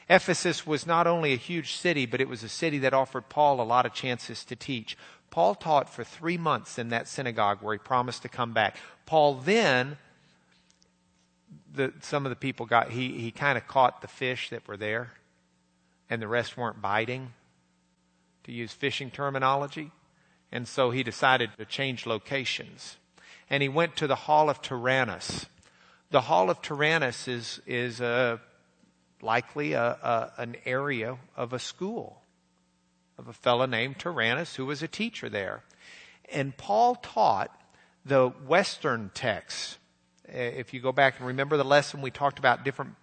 Ephesus 0.10 0.68
was 0.68 0.86
not 0.86 1.08
only 1.08 1.34
a 1.34 1.38
huge 1.38 1.74
city, 1.74 2.06
but 2.06 2.22
it 2.22 2.28
was 2.28 2.44
a 2.44 2.50
city 2.50 2.78
that 2.80 2.94
offered 2.94 3.30
Paul 3.30 3.62
a 3.62 3.64
lot 3.64 3.86
of 3.86 3.94
chances 3.94 4.44
to 4.46 4.56
teach. 4.56 4.98
Paul 5.32 5.56
taught 5.56 5.90
for 5.90 6.04
three 6.04 6.38
months 6.38 6.78
in 6.78 6.90
that 6.90 7.08
synagogue 7.08 7.60
where 7.62 7.74
he 7.74 7.80
promised 7.80 8.22
to 8.24 8.30
come 8.30 8.52
back. 8.52 8.76
Paul 9.06 9.36
then, 9.36 9.98
the, 11.74 11.94
some 12.02 12.26
of 12.26 12.30
the 12.30 12.36
people 12.36 12.66
got, 12.66 12.92
he, 12.92 13.20
he 13.20 13.32
kind 13.32 13.58
of 13.58 13.66
caught 13.66 14.02
the 14.02 14.10
fish 14.10 14.50
that 14.50 14.68
were 14.68 14.76
there, 14.76 15.14
and 16.10 16.22
the 16.22 16.28
rest 16.28 16.58
weren't 16.58 16.82
biting, 16.82 17.32
to 18.44 18.52
use 18.52 18.74
fishing 18.74 19.10
terminology. 19.10 19.92
And 20.52 20.68
so 20.68 20.92
he 20.92 21.02
decided 21.02 21.52
to 21.58 21.64
change 21.64 22.06
locations. 22.06 22.98
And 23.50 23.64
he 23.64 23.70
went 23.70 23.96
to 23.98 24.08
the 24.08 24.16
Hall 24.16 24.50
of 24.50 24.62
Tyrannus. 24.62 25.46
The 26.10 26.22
Hall 26.22 26.50
of 26.50 26.62
Tyrannus 26.62 27.30
is, 27.30 27.62
is 27.66 28.02
a, 28.02 28.42
likely 29.22 29.74
a, 29.74 29.82
a, 29.82 30.32
an 30.38 30.58
area 30.66 31.18
of 31.38 31.54
a 31.54 31.60
school 31.60 32.21
of 33.22 33.28
a 33.28 33.34
fellow 33.34 33.68
named 33.68 34.00
Tyrannus 34.00 34.56
who 34.56 34.66
was 34.66 34.82
a 34.82 34.88
teacher 34.88 35.30
there. 35.30 35.64
And 36.34 36.58
Paul 36.58 36.96
taught 36.96 37.56
the 38.04 38.30
Western 38.30 39.12
texts. 39.14 39.78
Uh, 40.28 40.38
if 40.38 40.74
you 40.74 40.80
go 40.80 40.92
back 40.92 41.20
and 41.20 41.28
remember 41.28 41.56
the 41.56 41.64
lesson, 41.64 42.02
we 42.02 42.10
talked 42.10 42.40
about 42.40 42.66
different 42.66 42.96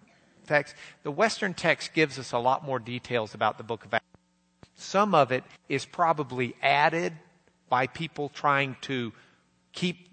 texts. 0.45 0.77
The 1.03 1.11
Western 1.11 1.53
text 1.53 1.93
gives 1.93 2.19
us 2.19 2.33
a 2.33 2.37
lot 2.37 2.65
more 2.65 2.79
details 2.79 3.33
about 3.33 3.57
the 3.57 3.63
book 3.63 3.85
of 3.85 3.93
Acts. 3.93 4.05
Some 4.75 5.15
of 5.15 5.31
it 5.31 5.43
is 5.69 5.85
probably 5.85 6.55
added 6.61 7.13
by 7.69 7.87
people 7.87 8.29
trying 8.29 8.75
to 8.81 9.13
keep 9.71 10.09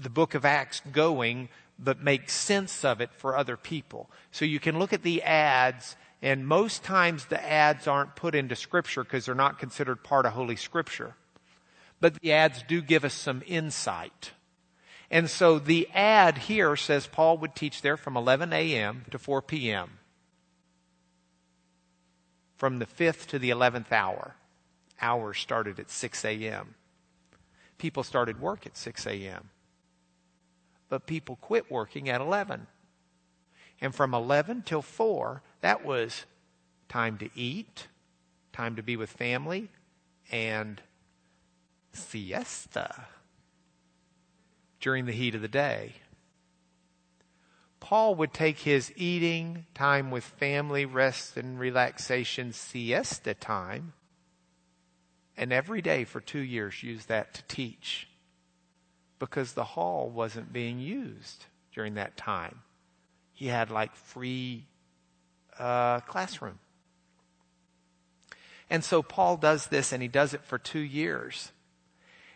the 0.00 0.10
book 0.10 0.34
of 0.34 0.44
Acts 0.44 0.80
going 0.92 1.50
but 1.78 2.02
make 2.02 2.28
sense 2.28 2.84
of 2.84 3.00
it 3.00 3.10
for 3.12 3.36
other 3.36 3.56
people. 3.56 4.10
So 4.32 4.44
you 4.44 4.58
can 4.58 4.78
look 4.78 4.92
at 4.92 5.02
the 5.02 5.22
ads, 5.22 5.96
and 6.20 6.46
most 6.46 6.82
times 6.82 7.26
the 7.26 7.42
ads 7.44 7.86
aren't 7.86 8.16
put 8.16 8.34
into 8.34 8.56
Scripture 8.56 9.04
because 9.04 9.26
they're 9.26 9.34
not 9.34 9.58
considered 9.58 10.02
part 10.02 10.26
of 10.26 10.32
Holy 10.32 10.56
Scripture. 10.56 11.14
But 12.00 12.14
the 12.20 12.32
ads 12.32 12.62
do 12.66 12.80
give 12.80 13.04
us 13.04 13.14
some 13.14 13.42
insight. 13.46 14.32
And 15.10 15.30
so 15.30 15.58
the 15.58 15.88
ad 15.94 16.38
here 16.38 16.76
says 16.76 17.06
Paul 17.06 17.38
would 17.38 17.54
teach 17.54 17.82
there 17.82 17.96
from 17.96 18.16
11 18.16 18.52
a.m. 18.52 19.04
to 19.10 19.18
4 19.18 19.42
p.m. 19.42 19.98
From 22.56 22.78
the 22.78 22.86
5th 22.86 23.26
to 23.26 23.38
the 23.38 23.50
11th 23.50 23.92
hour. 23.92 24.34
Hours 25.00 25.38
started 25.38 25.78
at 25.78 25.90
6 25.90 26.24
a.m. 26.24 26.74
People 27.78 28.02
started 28.02 28.40
work 28.40 28.66
at 28.66 28.76
6 28.76 29.06
a.m 29.06 29.50
but 30.88 31.06
people 31.06 31.36
quit 31.36 31.70
working 31.70 32.08
at 32.08 32.20
11. 32.20 32.66
And 33.80 33.94
from 33.94 34.14
11 34.14 34.62
till 34.62 34.82
4, 34.82 35.42
that 35.60 35.84
was 35.84 36.24
time 36.88 37.18
to 37.18 37.30
eat, 37.34 37.88
time 38.52 38.76
to 38.76 38.82
be 38.82 38.96
with 38.96 39.10
family, 39.10 39.68
and 40.30 40.80
siesta 41.92 43.06
during 44.80 45.06
the 45.06 45.12
heat 45.12 45.34
of 45.34 45.42
the 45.42 45.48
day. 45.48 45.94
Paul 47.80 48.16
would 48.16 48.34
take 48.34 48.58
his 48.60 48.92
eating, 48.96 49.66
time 49.74 50.10
with 50.10 50.24
family, 50.24 50.84
rest 50.84 51.36
and 51.36 51.58
relaxation, 51.58 52.52
siesta 52.52 53.34
time, 53.34 53.92
and 55.36 55.52
every 55.52 55.80
day 55.80 56.04
for 56.04 56.20
two 56.20 56.40
years 56.40 56.82
use 56.82 57.06
that 57.06 57.32
to 57.34 57.42
teach 57.44 58.08
because 59.18 59.52
the 59.52 59.64
hall 59.64 60.10
wasn't 60.10 60.52
being 60.52 60.80
used 60.80 61.46
during 61.72 61.94
that 61.94 62.16
time. 62.16 62.60
He 63.32 63.46
had 63.46 63.70
like 63.70 63.94
free 63.94 64.66
uh, 65.58 66.00
classroom. 66.00 66.58
And 68.70 68.84
so 68.84 69.02
Paul 69.02 69.36
does 69.36 69.68
this 69.68 69.92
and 69.92 70.02
he 70.02 70.08
does 70.08 70.34
it 70.34 70.44
for 70.44 70.58
two 70.58 70.80
years. 70.80 71.52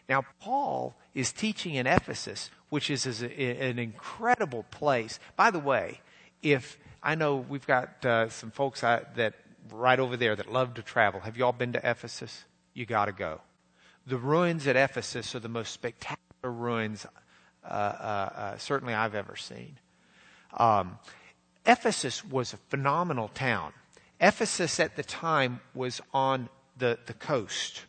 Now, 0.09 0.25
Paul 0.41 0.97
is 1.15 1.33
teaching 1.33 1.75
in 1.75 1.87
Ephesus, 1.87 2.51
which 2.71 2.91
is, 2.91 3.07
is 3.07 3.23
a, 3.23 3.31
an 3.63 3.79
incredible 3.79 4.65
place. 4.71 5.19
By 5.37 5.51
the 5.51 5.59
way, 5.59 6.01
if 6.43 6.79
I 7.03 7.15
know 7.15 7.37
we've 7.37 7.67
got 7.67 8.05
uh, 8.05 8.29
some 8.29 8.51
folks 8.51 8.81
that 8.81 9.35
right 9.71 10.01
over 10.01 10.17
there 10.17 10.35
that 10.37 10.51
love 10.53 10.75
to 10.75 10.83
travel. 10.83 11.21
Have 11.21 11.37
you 11.37 11.45
all 11.45 11.53
been 11.53 11.73
to 11.75 11.79
Ephesus? 11.79 12.45
You 12.75 12.87
got 12.87 13.07
to 13.07 13.13
go. 13.13 13.41
The 14.07 14.17
ruins 14.17 14.67
at 14.67 14.77
Ephesus 14.77 15.35
are 15.35 15.41
the 15.41 15.49
most 15.49 15.73
spectacular 15.73 16.19
ruins 16.51 17.07
uh, 17.65 17.69
uh, 17.69 18.31
uh, 18.35 18.57
certainly 18.59 18.95
I've 18.95 19.15
ever 19.15 19.37
seen. 19.37 19.79
Um, 20.57 20.99
Ephesus 21.67 22.25
was 22.25 22.53
a 22.53 22.57
phenomenal 22.57 23.29
town. 23.29 23.73
Ephesus 24.21 24.81
at 24.81 24.97
the 24.97 25.03
time 25.03 25.61
was 25.75 26.01
on 26.13 26.49
the, 26.77 26.99
the 27.07 27.15
coast. 27.15 27.83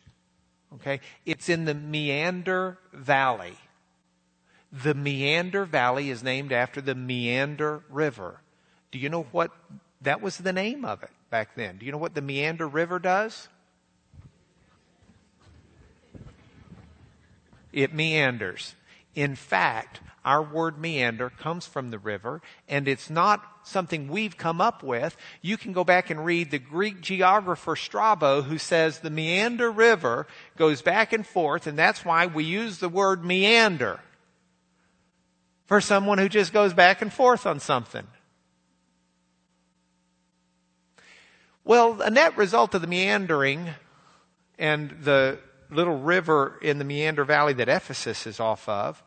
Okay? 0.74 1.00
It's 1.24 1.48
in 1.48 1.64
the 1.64 1.74
Meander 1.74 2.78
Valley. 2.92 3.56
The 4.72 4.94
Meander 4.94 5.64
Valley 5.64 6.10
is 6.10 6.22
named 6.22 6.52
after 6.52 6.80
the 6.80 6.94
Meander 6.94 7.82
River. 7.88 8.40
Do 8.90 8.98
you 8.98 9.08
know 9.08 9.26
what 9.32 9.50
that 10.00 10.20
was 10.20 10.38
the 10.38 10.52
name 10.52 10.84
of 10.84 11.02
it 11.02 11.10
back 11.30 11.54
then? 11.54 11.78
Do 11.78 11.86
you 11.86 11.92
know 11.92 11.98
what 11.98 12.14
the 12.14 12.22
Meander 12.22 12.68
River 12.68 12.98
does? 12.98 13.48
it 17.74 17.92
meanders. 17.92 18.74
In 19.14 19.36
fact, 19.36 20.00
our 20.24 20.42
word 20.42 20.78
meander 20.78 21.30
comes 21.30 21.66
from 21.66 21.90
the 21.90 21.98
river, 21.98 22.40
and 22.68 22.88
it's 22.88 23.10
not 23.10 23.44
something 23.62 24.08
we've 24.08 24.36
come 24.36 24.60
up 24.60 24.82
with. 24.82 25.16
You 25.42 25.56
can 25.56 25.72
go 25.72 25.84
back 25.84 26.10
and 26.10 26.24
read 26.24 26.50
the 26.50 26.58
Greek 26.58 27.00
geographer 27.00 27.76
Strabo, 27.76 28.42
who 28.42 28.58
says 28.58 28.98
the 28.98 29.10
Meander 29.10 29.70
River 29.70 30.26
goes 30.56 30.82
back 30.82 31.12
and 31.12 31.26
forth, 31.26 31.66
and 31.66 31.78
that's 31.78 32.04
why 32.04 32.26
we 32.26 32.44
use 32.44 32.78
the 32.78 32.88
word 32.88 33.24
meander 33.24 34.00
for 35.66 35.80
someone 35.80 36.18
who 36.18 36.28
just 36.28 36.52
goes 36.52 36.72
back 36.72 37.02
and 37.02 37.12
forth 37.12 37.46
on 37.46 37.60
something. 37.60 38.06
Well, 41.64 42.02
a 42.02 42.10
net 42.10 42.36
result 42.36 42.74
of 42.74 42.82
the 42.82 42.86
meandering 42.86 43.70
and 44.58 44.90
the 45.02 45.38
little 45.74 45.98
river 45.98 46.58
in 46.62 46.78
the 46.78 46.84
Meander 46.84 47.24
Valley 47.24 47.52
that 47.54 47.68
Ephesus 47.68 48.26
is 48.26 48.40
off 48.40 48.68
of, 48.68 49.02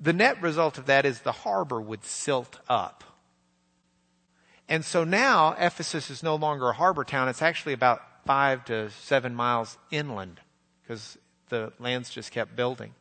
the 0.00 0.12
net 0.12 0.40
result 0.42 0.78
of 0.78 0.86
that 0.86 1.04
is 1.04 1.20
the 1.20 1.32
harbor 1.32 1.80
would 1.80 2.04
silt 2.04 2.58
up. 2.68 3.04
And 4.68 4.84
so 4.84 5.04
now 5.04 5.54
Ephesus 5.58 6.10
is 6.10 6.22
no 6.22 6.34
longer 6.34 6.70
a 6.70 6.72
harbor 6.72 7.04
town. 7.04 7.28
It's 7.28 7.42
actually 7.42 7.74
about 7.74 8.02
five 8.24 8.64
to 8.66 8.90
seven 8.90 9.34
miles 9.34 9.76
inland 9.90 10.40
because 10.82 11.18
the 11.48 11.72
lands 11.78 12.10
just 12.10 12.32
kept 12.32 12.56
building. 12.56 12.94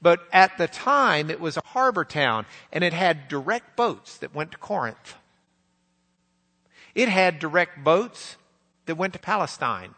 But 0.00 0.20
at 0.32 0.56
the 0.56 0.68
time, 0.68 1.30
it 1.30 1.40
was 1.40 1.56
a 1.56 1.66
harbor 1.66 2.04
town 2.04 2.46
and 2.72 2.84
it 2.84 2.92
had 2.92 3.28
direct 3.28 3.76
boats 3.76 4.16
that 4.18 4.34
went 4.34 4.52
to 4.52 4.58
Corinth. 4.58 5.16
It 6.94 7.08
had 7.08 7.38
direct 7.38 7.84
boats 7.84 8.36
that 8.86 8.96
went 8.96 9.12
to 9.12 9.18
Palestine. 9.18 9.94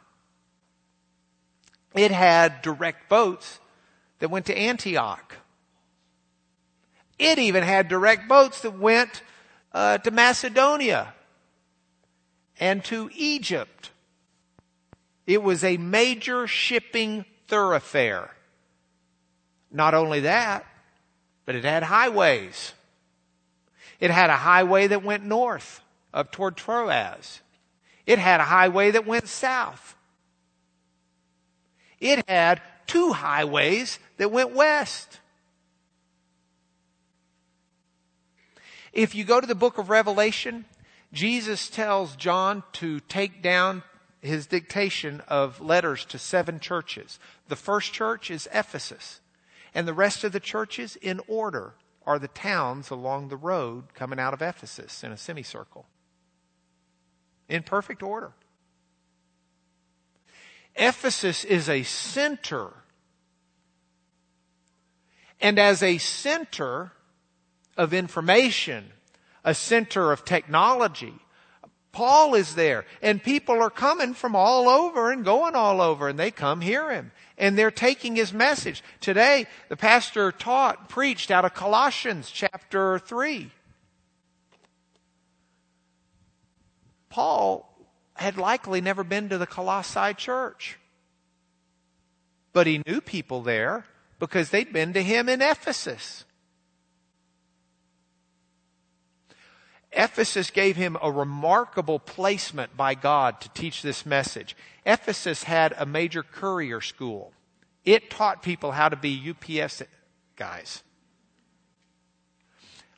It 1.95 2.11
had 2.11 2.63
direct 2.63 3.09
boats 3.09 3.61
that 4.19 4.31
went 4.31 4.47
to 4.47 4.57
Antioch. 4.57 5.37
It 7.19 7.39
even 7.39 7.63
had 7.63 7.89
direct 7.89 8.29
boats 8.29 8.63
that 8.63 8.79
went 8.79 9.23
uh, 9.73 9.99
to 9.99 10.11
Macedonia 10.11 11.15
and 12.59 12.85
to 12.85 13.11
Egypt. 13.15 13.91
It 15.27 15.43
was 15.43 15.63
a 15.63 15.77
major 15.77 16.47
shipping 16.47 17.25
thoroughfare. 17.49 18.31
Not 19.71 19.95
only 19.95 20.21
that, 20.21 20.65
but 21.45 21.55
it 21.55 21.65
had 21.65 21.83
highways. 21.83 22.73
It 24.01 24.11
had 24.11 24.31
a 24.31 24.37
highway 24.37 24.89
that 24.89 25.05
went 25.05 25.25
north 25.25 25.81
up 26.13 26.33
toward 26.33 26.57
Troas. 26.57 27.41
It 28.07 28.19
had 28.19 28.41
a 28.41 28.45
highway 28.45 28.91
that 28.91 29.07
went 29.07 29.29
south. 29.29 29.97
It 32.03 32.29
had 32.29 32.61
two 32.89 33.13
highways 33.13 34.01
that 34.17 34.33
went 34.33 34.53
west. 34.53 35.21
If 38.93 39.15
you 39.15 39.23
go 39.23 39.41
to 39.41 39.47
the 39.47 39.55
book 39.55 39.79
of 39.79 39.89
Revelation, 39.89 40.65
Jesus 41.13 41.71
tells 41.71 42.17
John 42.17 42.65
to 42.73 42.99
take 42.99 43.41
down 43.41 43.85
his 44.21 44.49
dictation 44.49 45.23
of 45.29 45.61
letters 45.61 46.05
to 46.07 46.19
seven 46.19 46.59
churches. 46.59 47.21
The 47.47 47.57
first 47.57 47.93
church 47.93 48.33
is 48.33 48.49
Ephesus, 48.53 49.21
and 49.73 49.87
the 49.87 49.95
rest 49.95 50.25
of 50.25 50.33
the 50.33 50.41
churches 50.41 50.97
in 50.97 51.21
order 51.29 51.75
are 52.05 52.19
the 52.19 52.27
towns 52.27 52.91
along 52.91 53.29
the 53.29 53.37
road 53.37 53.95
coming 53.95 54.19
out 54.19 54.35
of 54.35 54.43
Ephesus 54.43 55.05
in 55.05 55.13
a 55.13 55.17
semicircle. 55.17 55.87
In 57.49 57.63
perfect 57.63 58.03
order. 58.03 58.33
Ephesus 60.83 61.45
is 61.45 61.69
a 61.69 61.85
center. 61.85 62.73
And 65.41 65.57
as 65.57 65.81
a 65.81 65.99
center 65.99 66.91
of 67.77 67.95
information, 67.95 68.87
a 69.45 69.55
center 69.55 70.11
of 70.11 70.25
technology, 70.25 71.15
Paul 71.93 72.35
is 72.35 72.57
there 72.57 72.85
and 73.01 73.23
people 73.23 73.63
are 73.63 73.71
coming 73.71 74.13
from 74.13 74.35
all 74.35 74.69
over 74.69 75.13
and 75.13 75.25
going 75.25 75.55
all 75.55 75.81
over 75.81 76.09
and 76.09 76.19
they 76.19 76.33
come 76.33 76.61
hear 76.61 76.91
him 76.91 77.13
and 77.39 77.57
they're 77.57 77.71
taking 77.71 78.17
his 78.17 78.33
message. 78.33 78.83
Today, 79.01 79.47
the 79.69 79.77
pastor 79.77 80.33
taught, 80.33 80.89
preached 80.89 81.31
out 81.31 81.45
of 81.45 81.55
Colossians 81.55 82.29
chapter 82.29 82.99
3. 82.99 83.53
Paul 87.09 87.72
had 88.15 88.37
likely 88.37 88.81
never 88.81 89.05
been 89.05 89.29
to 89.29 89.39
the 89.39 89.47
Colossae 89.47 90.15
church. 90.15 90.79
But 92.53 92.67
he 92.67 92.83
knew 92.87 93.01
people 93.01 93.43
there 93.43 93.87
because 94.19 94.51
they'd 94.51 94.73
been 94.73 94.93
to 94.93 95.03
him 95.03 95.29
in 95.29 95.41
Ephesus. 95.41 96.25
Ephesus 99.93 100.51
gave 100.51 100.77
him 100.77 100.97
a 101.03 101.11
remarkable 101.11 101.99
placement 101.99 102.77
by 102.77 102.95
God 102.95 103.41
to 103.43 103.49
teach 103.51 103.83
this 103.83 104.07
message. 104.07 104.57
Ephesus 104.87 105.45
had 105.45 105.75
a 105.77 105.85
major 105.85 106.23
courier 106.23 106.81
school. 106.81 107.33
It 107.85 108.11
taught 108.11 108.43
people 108.43 108.73
how 108.73 108.89
to 108.89 108.97
be 108.97 109.35
UPS 109.35 109.83
guys. 110.37 110.83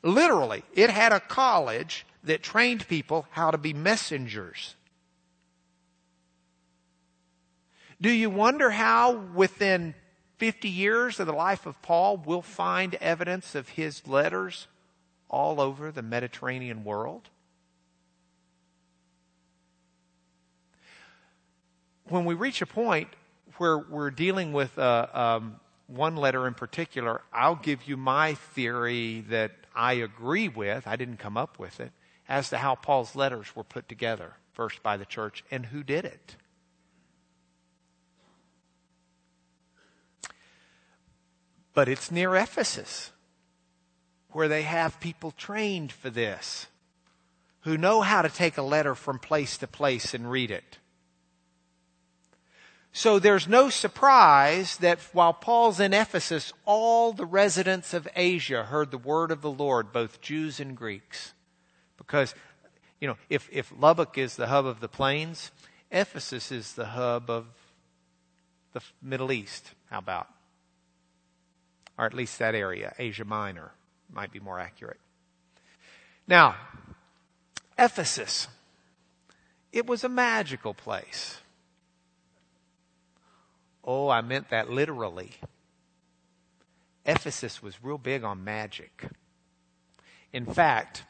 Literally, 0.03 0.63
it 0.73 0.89
had 0.89 1.11
a 1.11 1.19
college 1.19 2.05
that 2.23 2.43
trained 2.43 2.87
people 2.87 3.25
how 3.31 3.51
to 3.51 3.57
be 3.57 3.73
messengers. 3.73 4.74
Do 8.05 8.11
you 8.11 8.29
wonder 8.29 8.69
how 8.69 9.15
within 9.33 9.95
50 10.37 10.69
years 10.69 11.19
of 11.19 11.25
the 11.25 11.33
life 11.33 11.65
of 11.65 11.81
Paul 11.81 12.21
we'll 12.23 12.43
find 12.43 12.93
evidence 13.01 13.55
of 13.55 13.69
his 13.69 14.07
letters 14.07 14.67
all 15.27 15.59
over 15.59 15.91
the 15.91 16.03
Mediterranean 16.03 16.83
world? 16.83 17.29
When 22.07 22.25
we 22.25 22.35
reach 22.35 22.61
a 22.61 22.67
point 22.67 23.07
where 23.57 23.79
we're 23.79 24.11
dealing 24.11 24.53
with 24.53 24.77
uh, 24.77 25.07
um, 25.11 25.59
one 25.87 26.15
letter 26.15 26.45
in 26.45 26.53
particular, 26.53 27.23
I'll 27.33 27.55
give 27.55 27.87
you 27.87 27.97
my 27.97 28.35
theory 28.35 29.21
that 29.29 29.51
I 29.75 29.93
agree 29.93 30.47
with. 30.47 30.85
I 30.85 30.95
didn't 30.95 31.17
come 31.17 31.37
up 31.37 31.57
with 31.57 31.79
it 31.79 31.91
as 32.29 32.51
to 32.51 32.59
how 32.59 32.75
Paul's 32.75 33.15
letters 33.15 33.55
were 33.55 33.63
put 33.63 33.89
together, 33.89 34.33
first 34.53 34.83
by 34.83 34.95
the 34.95 35.05
church, 35.05 35.43
and 35.49 35.65
who 35.65 35.81
did 35.81 36.05
it. 36.05 36.35
But 41.75 41.87
it's 41.87 42.09
near 42.09 42.35
Ephesus 42.35 43.11
where 44.29 44.47
they 44.47 44.63
have 44.63 44.99
people 44.99 45.31
trained 45.31 45.91
for 45.91 46.09
this, 46.09 46.67
who 47.61 47.77
know 47.77 48.01
how 48.01 48.21
to 48.21 48.29
take 48.29 48.57
a 48.57 48.61
letter 48.61 48.93
from 48.93 49.17
place 49.17 49.57
to 49.57 49.67
place 49.67 50.13
and 50.13 50.29
read 50.29 50.51
it. 50.51 50.77
So 52.91 53.17
there's 53.19 53.47
no 53.47 53.69
surprise 53.69 54.77
that 54.77 54.99
while 55.13 55.33
Paul's 55.33 55.79
in 55.79 55.93
Ephesus, 55.93 56.51
all 56.65 57.13
the 57.13 57.25
residents 57.25 57.93
of 57.93 58.07
Asia 58.15 58.63
heard 58.63 58.91
the 58.91 58.97
word 58.97 59.31
of 59.31 59.41
the 59.41 59.51
Lord, 59.51 59.93
both 59.93 60.21
Jews 60.21 60.59
and 60.59 60.75
Greeks. 60.75 61.33
Because, 61.97 62.35
you 62.99 63.07
know, 63.07 63.17
if, 63.29 63.49
if 63.51 63.71
Lubbock 63.77 64.17
is 64.17 64.35
the 64.35 64.47
hub 64.47 64.65
of 64.65 64.81
the 64.81 64.89
plains, 64.89 65.51
Ephesus 65.91 66.51
is 66.51 66.73
the 66.73 66.87
hub 66.87 67.29
of 67.29 67.47
the 68.73 68.81
Middle 69.01 69.31
East. 69.31 69.71
How 69.89 69.99
about? 69.99 70.27
Or 71.97 72.05
at 72.05 72.13
least 72.13 72.39
that 72.39 72.55
area, 72.55 72.93
Asia 72.99 73.25
Minor 73.25 73.71
might 74.11 74.31
be 74.31 74.39
more 74.39 74.59
accurate. 74.59 74.99
Now, 76.27 76.55
Ephesus, 77.77 78.47
it 79.71 79.85
was 79.85 80.03
a 80.03 80.09
magical 80.09 80.73
place. 80.73 81.37
Oh, 83.83 84.09
I 84.09 84.21
meant 84.21 84.49
that 84.49 84.69
literally. 84.69 85.31
Ephesus 87.05 87.61
was 87.61 87.83
real 87.83 87.99
big 87.99 88.23
on 88.23 88.43
magic. 88.43 89.05
In 90.33 90.45
fact, 90.45 91.03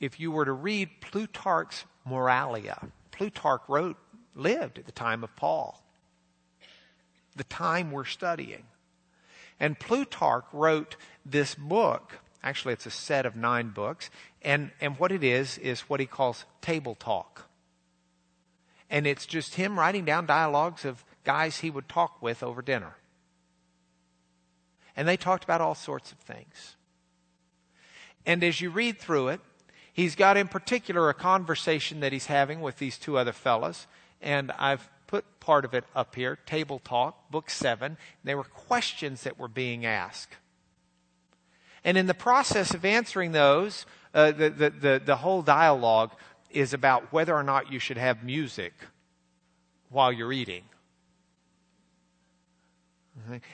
if 0.00 0.18
you 0.18 0.30
were 0.30 0.46
to 0.46 0.52
read 0.52 0.88
Plutarch's 1.02 1.84
Moralia, 2.08 2.90
Plutarch 3.10 3.60
wrote, 3.68 3.98
lived 4.34 4.78
at 4.78 4.86
the 4.86 4.92
time 4.92 5.22
of 5.22 5.36
Paul, 5.36 5.82
the 7.36 7.44
time 7.44 7.92
we're 7.92 8.06
studying. 8.06 8.64
And 9.60 9.78
Plutarch 9.78 10.46
wrote 10.52 10.96
this 11.24 11.54
book. 11.54 12.18
Actually, 12.42 12.72
it's 12.72 12.86
a 12.86 12.90
set 12.90 13.26
of 13.26 13.36
nine 13.36 13.68
books. 13.68 14.08
And, 14.42 14.70
and 14.80 14.98
what 14.98 15.12
it 15.12 15.22
is, 15.22 15.58
is 15.58 15.82
what 15.82 16.00
he 16.00 16.06
calls 16.06 16.46
table 16.62 16.94
talk. 16.94 17.46
And 18.88 19.06
it's 19.06 19.26
just 19.26 19.54
him 19.54 19.78
writing 19.78 20.06
down 20.06 20.26
dialogues 20.26 20.84
of 20.84 21.04
guys 21.24 21.58
he 21.58 21.70
would 21.70 21.88
talk 21.88 22.20
with 22.22 22.42
over 22.42 22.62
dinner. 22.62 22.96
And 24.96 25.06
they 25.06 25.16
talked 25.16 25.44
about 25.44 25.60
all 25.60 25.74
sorts 25.74 26.10
of 26.10 26.18
things. 26.18 26.76
And 28.26 28.42
as 28.42 28.60
you 28.60 28.70
read 28.70 28.98
through 28.98 29.28
it, 29.28 29.40
he's 29.92 30.16
got 30.16 30.36
in 30.36 30.48
particular 30.48 31.08
a 31.08 31.14
conversation 31.14 32.00
that 32.00 32.12
he's 32.12 32.26
having 32.26 32.60
with 32.60 32.78
these 32.78 32.98
two 32.98 33.16
other 33.16 33.32
fellas. 33.32 33.86
And 34.20 34.50
I've 34.52 34.88
put 35.10 35.40
part 35.40 35.64
of 35.64 35.74
it 35.74 35.82
up 35.96 36.14
here, 36.14 36.38
Table 36.46 36.78
Talk, 36.78 37.32
Book 37.32 37.50
7. 37.50 37.96
There 38.22 38.36
were 38.36 38.44
questions 38.44 39.24
that 39.24 39.40
were 39.40 39.48
being 39.48 39.84
asked. 39.84 40.36
And 41.82 41.98
in 41.98 42.06
the 42.06 42.14
process 42.14 42.74
of 42.74 42.84
answering 42.84 43.32
those, 43.32 43.86
uh, 44.14 44.30
the, 44.30 44.50
the, 44.50 44.70
the, 44.70 45.02
the 45.04 45.16
whole 45.16 45.42
dialogue 45.42 46.12
is 46.52 46.72
about 46.72 47.12
whether 47.12 47.34
or 47.34 47.42
not 47.42 47.72
you 47.72 47.80
should 47.80 47.96
have 47.96 48.22
music 48.22 48.72
while 49.88 50.12
you're 50.12 50.32
eating. 50.32 50.62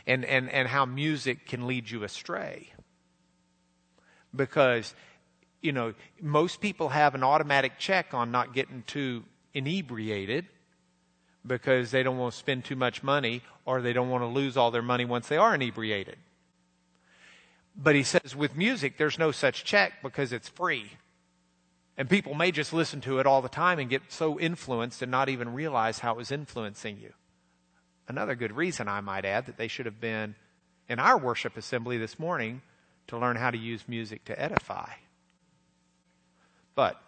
And, 0.06 0.26
and, 0.26 0.50
and 0.50 0.68
how 0.68 0.84
music 0.84 1.46
can 1.46 1.66
lead 1.66 1.90
you 1.90 2.04
astray. 2.04 2.68
Because, 4.34 4.94
you 5.62 5.72
know, 5.72 5.94
most 6.20 6.60
people 6.60 6.90
have 6.90 7.14
an 7.14 7.24
automatic 7.24 7.78
check 7.78 8.12
on 8.12 8.30
not 8.30 8.52
getting 8.52 8.82
too 8.86 9.24
inebriated 9.54 10.44
because 11.46 11.90
they 11.90 12.02
don't 12.02 12.18
want 12.18 12.32
to 12.32 12.38
spend 12.38 12.64
too 12.64 12.76
much 12.76 13.02
money 13.02 13.42
or 13.64 13.80
they 13.80 13.92
don't 13.92 14.10
want 14.10 14.22
to 14.22 14.26
lose 14.26 14.56
all 14.56 14.70
their 14.70 14.82
money 14.82 15.04
once 15.04 15.28
they 15.28 15.36
are 15.36 15.54
inebriated. 15.54 16.16
But 17.76 17.94
he 17.94 18.02
says 18.02 18.34
with 18.34 18.56
music, 18.56 18.96
there's 18.96 19.18
no 19.18 19.32
such 19.32 19.64
check 19.64 19.94
because 20.02 20.32
it's 20.32 20.48
free. 20.48 20.92
And 21.98 22.10
people 22.10 22.34
may 22.34 22.50
just 22.50 22.72
listen 22.72 23.00
to 23.02 23.18
it 23.18 23.26
all 23.26 23.42
the 23.42 23.48
time 23.48 23.78
and 23.78 23.88
get 23.88 24.02
so 24.08 24.38
influenced 24.38 25.02
and 25.02 25.10
not 25.10 25.28
even 25.28 25.54
realize 25.54 25.98
how 25.98 26.12
it 26.12 26.16
was 26.16 26.30
influencing 26.30 26.98
you. 27.00 27.12
Another 28.08 28.34
good 28.34 28.52
reason, 28.52 28.88
I 28.88 29.00
might 29.00 29.24
add, 29.24 29.46
that 29.46 29.56
they 29.56 29.68
should 29.68 29.86
have 29.86 30.00
been 30.00 30.34
in 30.88 30.98
our 30.98 31.18
worship 31.18 31.56
assembly 31.56 31.98
this 31.98 32.18
morning 32.18 32.62
to 33.08 33.18
learn 33.18 33.36
how 33.36 33.50
to 33.50 33.58
use 33.58 33.82
music 33.88 34.24
to 34.26 34.40
edify. 34.40 34.90
But, 36.74 37.00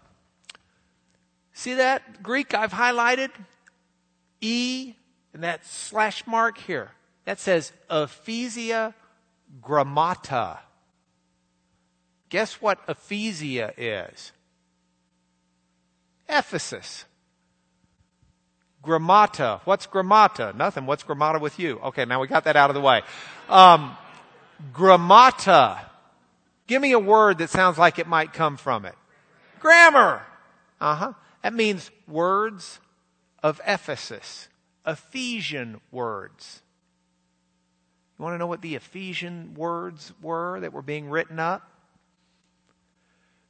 see 1.53 1.75
that 1.75 2.23
Greek 2.23 2.55
I've 2.55 2.73
highlighted? 2.73 3.31
E 4.41 4.95
and 5.33 5.43
that 5.43 5.65
slash 5.67 6.27
mark 6.27 6.59
here. 6.59 6.93
That 7.25 7.39
says 7.39 7.73
Ephesia 7.91 8.95
grammata. 9.63 10.59
Guess 12.29 12.55
what 12.61 12.79
Ephesia 12.87 13.73
is? 13.77 14.33
Ephesus. 16.29 17.05
Grammata. 18.83 19.61
What's 19.65 19.87
grammata? 19.87 20.55
Nothing. 20.57 20.87
What's 20.87 21.03
grammata 21.03 21.39
with 21.39 21.59
you? 21.59 21.79
Okay, 21.81 22.05
now 22.05 22.21
we 22.21 22.27
got 22.29 22.45
that 22.45 22.57
out 22.57 22.71
of 22.71 22.75
the 22.75 22.81
way. 22.81 23.03
Um, 23.49 23.97
grammata. 24.73 25.81
Give 26.67 26.81
me 26.83 26.93
a 26.93 26.99
word 26.99 27.39
that 27.39 27.51
sounds 27.51 27.79
like 27.79 27.99
it 27.99 28.07
might 28.07 28.33
come 28.33 28.57
from 28.57 28.85
it. 28.85 28.95
Grammar. 29.59 30.23
Uh 30.81 30.95
huh. 30.95 31.13
That 31.43 31.55
means 31.55 31.91
words 32.07 32.79
of 33.43 33.61
Ephesus. 33.67 34.49
Ephesian 34.87 35.81
words. 35.91 36.63
You 38.19 38.23
want 38.23 38.35
to 38.35 38.39
know 38.39 38.47
what 38.47 38.63
the 38.63 38.75
Ephesian 38.75 39.55
words 39.55 40.13
were 40.23 40.61
that 40.61 40.73
were 40.73 40.83
being 40.83 41.11
written 41.11 41.39
up? 41.39 41.71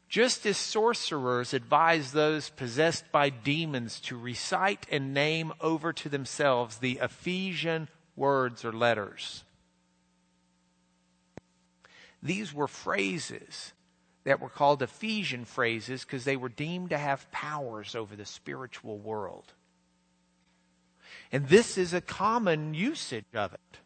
Just 0.09 0.47
as 0.47 0.57
sorcerers 0.57 1.55
advise 1.55 2.12
those 2.12 2.51
possessed 2.51 3.05
by 3.12 3.28
demons 3.28 4.01
to 4.01 4.18
recite 4.18 4.86
and 4.91 5.14
name 5.14 5.53
over 5.61 5.93
to 5.93 6.09
themselves 6.09 6.78
the 6.78 6.99
Ephesian 7.03 7.89
words 8.16 8.64
or 8.64 8.72
letters. 8.72 9.45
These 12.22 12.53
were 12.53 12.68
phrases 12.68 13.72
that 14.24 14.41
were 14.41 14.49
called 14.49 14.82
Ephesian 14.82 15.45
phrases 15.45 16.05
because 16.05 16.24
they 16.24 16.36
were 16.36 16.49
deemed 16.49 16.91
to 16.91 16.99
have 16.99 17.30
powers 17.30 17.95
over 17.95 18.16
the 18.16 18.26
spiritual 18.26 18.99
world. 18.99 19.53
And 21.31 21.49
this 21.49 21.76
is 21.76 21.93
a 21.93 22.01
common 22.01 22.74
usage 22.74 23.26
of 23.35 23.53
it. 23.53 23.79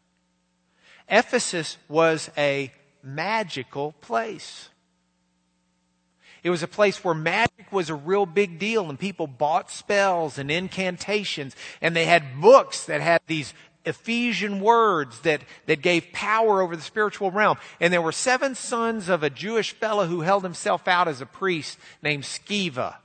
Ephesus 1.09 1.77
was 1.89 2.29
a 2.37 2.71
magical 3.01 3.93
place. 4.01 4.69
It 6.43 6.49
was 6.49 6.63
a 6.63 6.67
place 6.67 7.03
where 7.03 7.13
magic 7.13 7.71
was 7.71 7.89
a 7.89 7.95
real 7.95 8.25
big 8.25 8.59
deal 8.59 8.89
and 8.89 8.99
people 8.99 9.27
bought 9.27 9.71
spells 9.71 10.37
and 10.37 10.51
incantations 10.51 11.55
and 11.81 11.95
they 11.95 12.05
had 12.05 12.41
books 12.41 12.85
that 12.85 13.01
had 13.01 13.21
these 13.27 13.53
Ephesian 13.85 14.59
words 14.61 15.19
that, 15.21 15.41
that 15.65 15.81
gave 15.81 16.11
power 16.13 16.61
over 16.61 16.75
the 16.75 16.81
spiritual 16.81 17.31
realm. 17.31 17.57
And 17.79 17.91
there 17.91 18.01
were 18.01 18.11
seven 18.11 18.55
sons 18.55 19.09
of 19.09 19.23
a 19.23 19.29
Jewish 19.29 19.73
fellow 19.73 20.05
who 20.05 20.21
held 20.21 20.43
himself 20.43 20.87
out 20.87 21.07
as 21.07 21.21
a 21.21 21.25
priest 21.25 21.77
named 22.01 22.23
Sceva. 22.23 22.95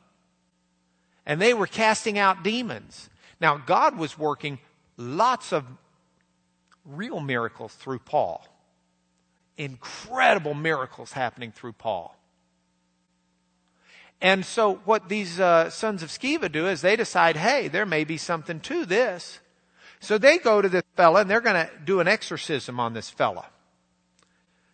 And 1.26 1.40
they 1.40 1.52
were 1.52 1.66
casting 1.66 2.18
out 2.18 2.42
demons. 2.42 3.10
Now, 3.40 3.56
God 3.58 3.96
was 3.96 4.18
working 4.18 4.58
lots 4.96 5.52
of 5.52 5.64
real 6.84 7.20
miracles 7.20 7.74
through 7.74 8.00
Paul. 8.00 8.46
Incredible 9.56 10.54
miracles 10.54 11.12
happening 11.12 11.52
through 11.52 11.74
Paul. 11.74 12.16
And 14.20 14.44
so 14.44 14.76
what 14.84 15.08
these 15.08 15.38
uh, 15.38 15.70
sons 15.70 16.02
of 16.02 16.08
Sceva 16.08 16.50
do 16.50 16.66
is 16.66 16.80
they 16.80 16.96
decide, 16.96 17.36
hey, 17.36 17.68
there 17.68 17.86
may 17.86 18.04
be 18.04 18.16
something 18.16 18.58
to 18.60 18.84
this. 18.84 19.38
So 20.00 20.18
they 20.18 20.38
go 20.38 20.60
to 20.60 20.68
this 20.68 20.82
fella 20.96 21.20
and 21.20 21.30
they're 21.30 21.40
going 21.40 21.66
to 21.66 21.70
do 21.84 22.00
an 22.00 22.08
exorcism 22.08 22.80
on 22.80 22.94
this 22.94 23.10
fella. 23.10 23.46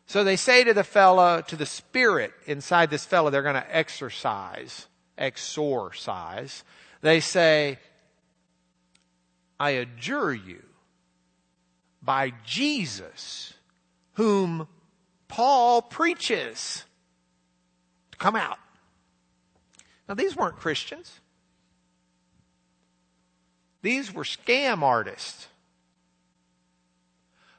So 0.07 0.23
they 0.23 0.37
say 0.37 0.65
to 0.65 0.75
the 0.75 0.85
fella, 0.85 1.45
to 1.49 1.57
the 1.57 1.67
spirit 1.67 2.33
inside 2.47 2.91
this 2.91 3.05
fella, 3.05 3.31
they're 3.31 3.43
going 3.43 3.55
to 3.55 3.77
exorcise, 3.77 4.87
exorcise. 5.17 6.63
They 7.01 7.21
say, 7.21 7.79
I 9.59 9.71
adjure 9.71 10.35
you 10.35 10.63
by 12.03 12.33
Jesus, 12.45 13.55
whom 14.15 14.69
Paul 15.29 15.83
preaches, 15.83 16.85
to 18.13 18.19
come 18.19 18.37
out. 18.37 18.59
Now, 20.09 20.15
these 20.15 20.37
weren't 20.37 20.57
Christians. 20.57 21.21
These 23.83 24.13
were 24.13 24.25
scam 24.25 24.83
artists 24.83 25.49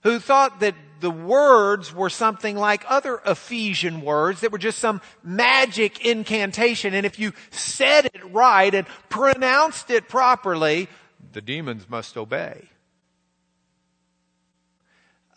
who 0.04 0.20
thought 0.20 0.60
that 0.60 0.76
the 1.00 1.12
words 1.12 1.94
were 1.94 2.10
something 2.10 2.56
like 2.56 2.84
other 2.88 3.22
Ephesian 3.26 4.02
words 4.02 4.42
that 4.42 4.52
were 4.52 4.58
just 4.58 4.80
some 4.80 5.02
magic 5.24 6.06
incantation. 6.06 6.94
And 6.94 7.06
if 7.06 7.20
you 7.20 7.34
said 7.50 8.06
it 8.06 8.32
right 8.32 8.74
and 8.74 8.88
pronounced 9.10 9.90
it 9.90 10.08
properly, 10.08 10.88
the 11.34 11.42
demons 11.42 11.90
must 11.90 12.18
obey. 12.18 12.70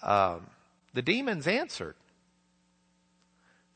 Um, 0.02 0.46
the 0.94 1.02
demons 1.02 1.46
answered. 1.46 1.96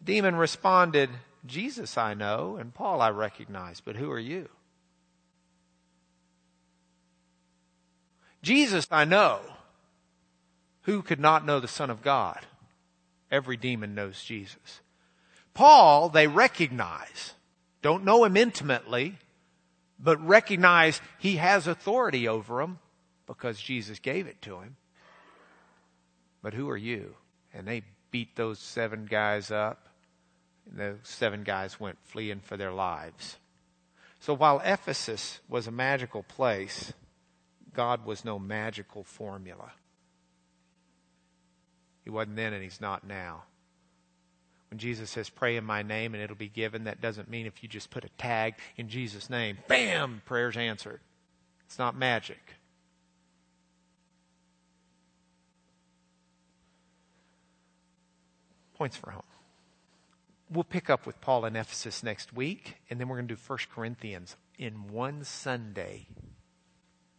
The 0.00 0.12
demon 0.12 0.36
responded, 0.36 1.10
Jesus 1.46 1.98
I 1.98 2.14
know, 2.14 2.56
and 2.56 2.72
Paul 2.72 3.00
I 3.00 3.10
recognize, 3.10 3.80
but 3.80 3.96
who 3.96 4.10
are 4.10 4.18
you? 4.18 4.48
Jesus 8.42 8.86
I 8.90 9.04
know. 9.04 9.40
Who 10.82 11.02
could 11.02 11.20
not 11.20 11.46
know 11.46 11.60
the 11.60 11.68
Son 11.68 11.90
of 11.90 12.02
God? 12.02 12.40
Every 13.30 13.56
demon 13.56 13.94
knows 13.94 14.22
Jesus. 14.22 14.80
Paul, 15.54 16.08
they 16.08 16.26
recognize. 16.26 17.34
Don't 17.82 18.04
know 18.04 18.24
him 18.24 18.36
intimately, 18.36 19.18
but 20.02 20.20
recognize 20.26 21.00
he 21.18 21.36
has 21.36 21.66
authority 21.66 22.26
over 22.26 22.60
them 22.60 22.78
because 23.26 23.60
Jesus 23.60 24.00
gave 24.00 24.26
it 24.26 24.42
to 24.42 24.60
him. 24.60 24.76
But 26.42 26.54
who 26.54 26.68
are 26.68 26.76
you? 26.76 27.14
And 27.54 27.66
they 27.66 27.82
beat 28.10 28.34
those 28.34 28.58
seven 28.58 29.06
guys 29.06 29.50
up 29.50 29.88
and 30.68 30.78
the 30.78 30.96
seven 31.02 31.44
guys 31.44 31.78
went 31.78 31.98
fleeing 32.02 32.40
for 32.40 32.56
their 32.56 32.72
lives. 32.72 33.36
So 34.20 34.34
while 34.34 34.60
Ephesus 34.64 35.40
was 35.48 35.66
a 35.66 35.72
magical 35.72 36.22
place, 36.22 36.92
God 37.74 38.04
was 38.04 38.24
no 38.24 38.38
magical 38.38 39.02
formula. 39.02 39.72
He 42.04 42.10
wasn't 42.10 42.36
then 42.36 42.52
and 42.52 42.62
he's 42.62 42.80
not 42.80 43.06
now. 43.06 43.44
When 44.72 44.78
Jesus 44.78 45.10
says, 45.10 45.28
pray 45.28 45.58
in 45.58 45.64
my 45.64 45.82
name 45.82 46.14
and 46.14 46.22
it'll 46.22 46.34
be 46.34 46.48
given, 46.48 46.84
that 46.84 47.02
doesn't 47.02 47.28
mean 47.28 47.44
if 47.44 47.62
you 47.62 47.68
just 47.68 47.90
put 47.90 48.06
a 48.06 48.08
tag 48.16 48.54
in 48.78 48.88
Jesus' 48.88 49.28
name, 49.28 49.58
bam, 49.68 50.22
prayer's 50.24 50.56
answered. 50.56 51.00
It's 51.66 51.78
not 51.78 51.94
magic. 51.94 52.40
Points 58.72 58.96
for 58.96 59.10
home 59.10 59.22
we'll 60.50 60.64
pick 60.64 60.88
up 60.88 61.04
with 61.04 61.20
Paul 61.20 61.44
in 61.44 61.54
Ephesus 61.54 62.02
next 62.02 62.32
week, 62.32 62.76
and 62.88 62.98
then 62.98 63.08
we're 63.08 63.16
going 63.16 63.28
to 63.28 63.34
do 63.34 63.40
1 63.46 63.58
Corinthians 63.74 64.36
in 64.58 64.88
one 64.88 65.22
Sunday, 65.22 66.06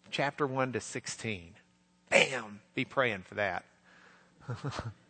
chapter 0.09 0.47
1 0.47 0.73
to 0.73 0.79
16. 0.79 1.53
Bam! 2.09 2.61
Be 2.73 2.83
praying 2.83 3.21
for 3.27 3.35
that. 3.35 3.65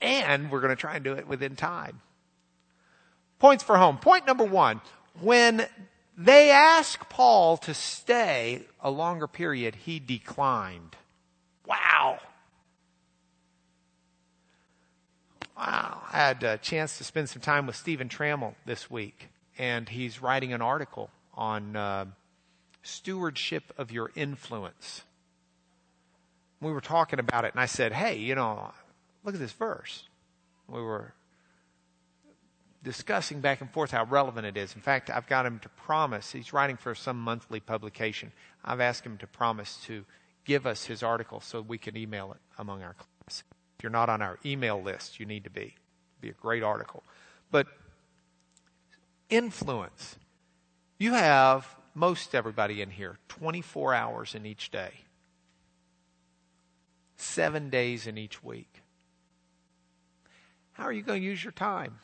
and 0.00 0.50
we're 0.50 0.60
going 0.60 0.74
to 0.74 0.80
try 0.80 0.94
and 0.94 1.04
do 1.04 1.12
it 1.12 1.26
within 1.26 1.56
time. 1.56 2.00
Points 3.38 3.62
for 3.62 3.76
home. 3.76 3.98
Point 3.98 4.26
number 4.26 4.44
one. 4.44 4.80
When 5.20 5.66
they 6.16 6.50
asked 6.50 7.08
Paul 7.08 7.56
to 7.58 7.74
stay 7.74 8.62
a 8.80 8.90
longer 8.90 9.26
period, 9.26 9.74
he 9.74 9.98
declined. 10.00 10.96
Wow. 11.66 12.18
Wow. 15.56 16.02
I 16.12 16.16
had 16.16 16.42
a 16.42 16.58
chance 16.58 16.98
to 16.98 17.04
spend 17.04 17.28
some 17.28 17.42
time 17.42 17.66
with 17.66 17.76
Stephen 17.76 18.08
Trammell 18.08 18.54
this 18.64 18.90
week, 18.90 19.28
and 19.58 19.88
he's 19.88 20.22
writing 20.22 20.52
an 20.52 20.62
article 20.62 21.10
on 21.34 21.76
uh, 21.76 22.06
stewardship 22.82 23.72
of 23.76 23.92
your 23.92 24.10
influence. 24.16 25.02
We 26.60 26.72
were 26.72 26.80
talking 26.80 27.20
about 27.20 27.44
it, 27.44 27.52
and 27.52 27.60
I 27.60 27.66
said, 27.66 27.92
hey, 27.92 28.16
you 28.16 28.34
know, 28.34 28.72
look 29.28 29.34
at 29.34 29.40
this 29.42 29.52
verse. 29.52 30.08
We 30.68 30.80
were 30.80 31.12
discussing 32.82 33.42
back 33.42 33.60
and 33.60 33.70
forth 33.70 33.90
how 33.90 34.04
relevant 34.04 34.46
it 34.46 34.56
is. 34.56 34.74
In 34.74 34.80
fact, 34.80 35.10
I've 35.10 35.26
got 35.26 35.44
him 35.44 35.58
to 35.58 35.68
promise, 35.68 36.32
he's 36.32 36.54
writing 36.54 36.78
for 36.78 36.94
some 36.94 37.20
monthly 37.20 37.60
publication. 37.60 38.32
I've 38.64 38.80
asked 38.80 39.04
him 39.04 39.18
to 39.18 39.26
promise 39.26 39.78
to 39.84 40.06
give 40.46 40.66
us 40.66 40.86
his 40.86 41.02
article 41.02 41.40
so 41.40 41.60
we 41.60 41.76
can 41.76 41.94
email 41.94 42.32
it 42.32 42.38
among 42.56 42.82
our 42.82 42.94
class. 42.94 43.44
If 43.76 43.82
you're 43.82 43.90
not 43.90 44.08
on 44.08 44.22
our 44.22 44.38
email 44.46 44.80
list, 44.80 45.20
you 45.20 45.26
need 45.26 45.44
to 45.44 45.50
be. 45.50 45.60
It'd 45.60 46.20
be 46.22 46.30
a 46.30 46.32
great 46.32 46.62
article. 46.62 47.02
But 47.50 47.66
influence. 49.28 50.16
You 50.98 51.12
have 51.12 51.76
most 51.94 52.34
everybody 52.34 52.80
in 52.80 52.88
here 52.88 53.18
24 53.28 53.92
hours 53.92 54.34
in 54.34 54.46
each 54.46 54.70
day, 54.70 54.92
seven 57.16 57.68
days 57.68 58.06
in 58.06 58.16
each 58.16 58.42
week. 58.42 58.77
How 60.78 60.84
are 60.84 60.92
you 60.92 61.02
going 61.02 61.20
to 61.20 61.26
use 61.26 61.42
your 61.42 61.52
time? 61.52 61.98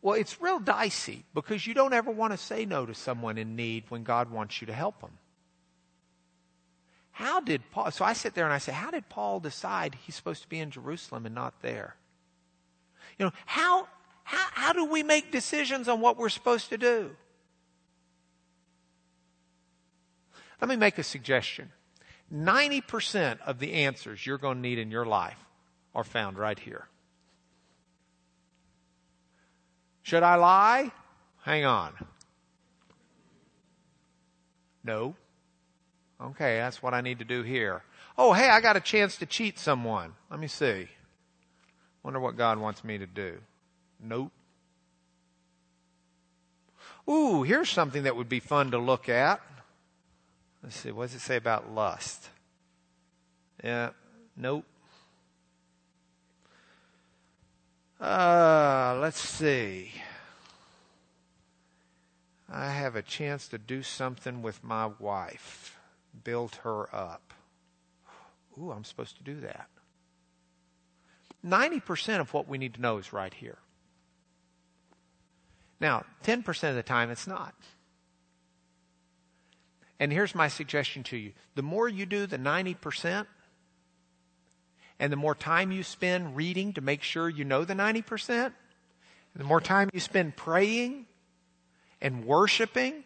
Well, 0.00 0.14
it's 0.14 0.40
real 0.40 0.58
dicey 0.58 1.24
because 1.34 1.66
you 1.66 1.74
don't 1.74 1.92
ever 1.92 2.10
want 2.10 2.32
to 2.32 2.38
say 2.38 2.64
no 2.64 2.86
to 2.86 2.94
someone 2.94 3.36
in 3.36 3.54
need 3.54 3.84
when 3.90 4.02
God 4.02 4.30
wants 4.30 4.62
you 4.62 4.66
to 4.68 4.72
help 4.72 5.02
them. 5.02 5.10
How 7.10 7.40
did 7.40 7.70
Paul, 7.70 7.90
so 7.90 8.02
I 8.02 8.14
sit 8.14 8.34
there 8.34 8.44
and 8.44 8.52
I 8.52 8.58
say, 8.58 8.72
how 8.72 8.90
did 8.90 9.10
Paul 9.10 9.40
decide 9.40 9.94
he's 10.06 10.14
supposed 10.14 10.42
to 10.42 10.48
be 10.48 10.58
in 10.58 10.70
Jerusalem 10.70 11.26
and 11.26 11.34
not 11.34 11.60
there? 11.60 11.96
You 13.18 13.26
know, 13.26 13.32
how, 13.44 13.86
how, 14.24 14.46
how 14.52 14.72
do 14.72 14.86
we 14.86 15.02
make 15.02 15.30
decisions 15.30 15.86
on 15.86 16.00
what 16.00 16.16
we're 16.16 16.30
supposed 16.30 16.70
to 16.70 16.78
do? 16.78 17.10
Let 20.62 20.70
me 20.70 20.76
make 20.76 20.96
a 20.96 21.02
suggestion. 21.02 21.72
90% 22.32 23.40
of 23.42 23.58
the 23.58 23.74
answers 23.74 24.24
you're 24.24 24.38
going 24.38 24.56
to 24.56 24.62
need 24.62 24.78
in 24.78 24.90
your 24.90 25.04
life 25.04 25.45
are 25.96 26.04
found 26.04 26.38
right 26.38 26.58
here. 26.58 26.86
Should 30.02 30.22
I 30.22 30.36
lie? 30.36 30.92
Hang 31.42 31.64
on. 31.64 31.94
No. 34.84 35.16
Okay, 36.20 36.58
that's 36.58 36.82
what 36.82 36.94
I 36.94 37.00
need 37.00 37.18
to 37.18 37.24
do 37.24 37.42
here. 37.42 37.82
Oh, 38.16 38.34
hey, 38.34 38.48
I 38.50 38.60
got 38.60 38.76
a 38.76 38.80
chance 38.80 39.16
to 39.16 39.26
cheat 39.26 39.58
someone. 39.58 40.12
Let 40.30 40.38
me 40.38 40.46
see. 40.46 40.88
Wonder 42.02 42.20
what 42.20 42.36
God 42.36 42.58
wants 42.58 42.84
me 42.84 42.98
to 42.98 43.06
do. 43.06 43.38
Nope. 44.00 44.30
Ooh, 47.08 47.42
here's 47.42 47.70
something 47.70 48.02
that 48.02 48.16
would 48.16 48.28
be 48.28 48.40
fun 48.40 48.70
to 48.72 48.78
look 48.78 49.08
at. 49.08 49.40
Let's 50.62 50.76
see, 50.76 50.92
what 50.92 51.06
does 51.06 51.14
it 51.14 51.20
say 51.20 51.36
about 51.36 51.72
lust? 51.72 52.28
Yeah, 53.64 53.90
nope. 54.36 54.64
Uh, 58.00 58.98
let's 59.00 59.20
see. 59.20 59.92
I 62.48 62.70
have 62.70 62.94
a 62.94 63.02
chance 63.02 63.48
to 63.48 63.58
do 63.58 63.82
something 63.82 64.42
with 64.42 64.62
my 64.62 64.90
wife, 64.98 65.78
build 66.24 66.56
her 66.56 66.94
up. 66.94 67.34
Ooh, 68.58 68.70
I'm 68.70 68.84
supposed 68.84 69.16
to 69.18 69.24
do 69.24 69.40
that. 69.40 69.68
90% 71.44 72.20
of 72.20 72.32
what 72.32 72.48
we 72.48 72.58
need 72.58 72.74
to 72.74 72.80
know 72.80 72.98
is 72.98 73.12
right 73.12 73.32
here. 73.32 73.58
Now, 75.80 76.04
10% 76.24 76.70
of 76.70 76.74
the 76.74 76.82
time 76.82 77.10
it's 77.10 77.26
not. 77.26 77.54
And 79.98 80.12
here's 80.12 80.34
my 80.34 80.48
suggestion 80.48 81.02
to 81.04 81.16
you 81.16 81.32
the 81.54 81.62
more 81.62 81.88
you 81.88 82.06
do 82.06 82.26
the 82.26 82.38
90%, 82.38 83.26
and 84.98 85.12
the 85.12 85.16
more 85.16 85.34
time 85.34 85.72
you 85.72 85.82
spend 85.82 86.36
reading 86.36 86.72
to 86.74 86.80
make 86.80 87.02
sure 87.02 87.28
you 87.28 87.44
know 87.44 87.64
the 87.64 87.74
90%, 87.74 88.52
the 89.34 89.44
more 89.44 89.60
time 89.60 89.90
you 89.92 90.00
spend 90.00 90.36
praying 90.36 91.06
and 92.00 92.24
worshiping, 92.24 93.04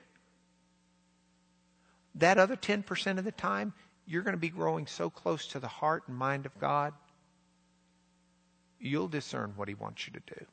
that 2.14 2.38
other 2.38 2.56
10% 2.56 3.18
of 3.18 3.24
the 3.24 3.32
time, 3.32 3.72
you're 4.06 4.22
going 4.22 4.34
to 4.34 4.40
be 4.40 4.48
growing 4.48 4.86
so 4.86 5.10
close 5.10 5.46
to 5.48 5.58
the 5.58 5.68
heart 5.68 6.04
and 6.06 6.16
mind 6.16 6.46
of 6.46 6.58
God, 6.58 6.92
you'll 8.78 9.08
discern 9.08 9.52
what 9.56 9.68
He 9.68 9.74
wants 9.74 10.06
you 10.06 10.12
to 10.12 10.34
do. 10.34 10.46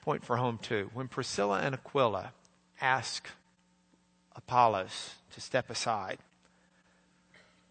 Point 0.00 0.24
for 0.24 0.36
home, 0.36 0.58
too. 0.62 0.90
When 0.94 1.08
Priscilla 1.08 1.60
and 1.60 1.74
Aquila 1.74 2.32
ask 2.80 3.28
Apollos 4.36 5.16
to 5.32 5.40
step 5.40 5.68
aside, 5.68 6.18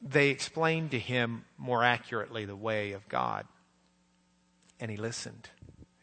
they 0.05 0.29
explained 0.29 0.91
to 0.91 0.99
him 0.99 1.45
more 1.57 1.83
accurately 1.83 2.45
the 2.45 2.55
way 2.55 2.91
of 2.91 3.09
God. 3.09 3.47
And 4.79 4.91
he 4.91 4.97
listened 4.97 5.49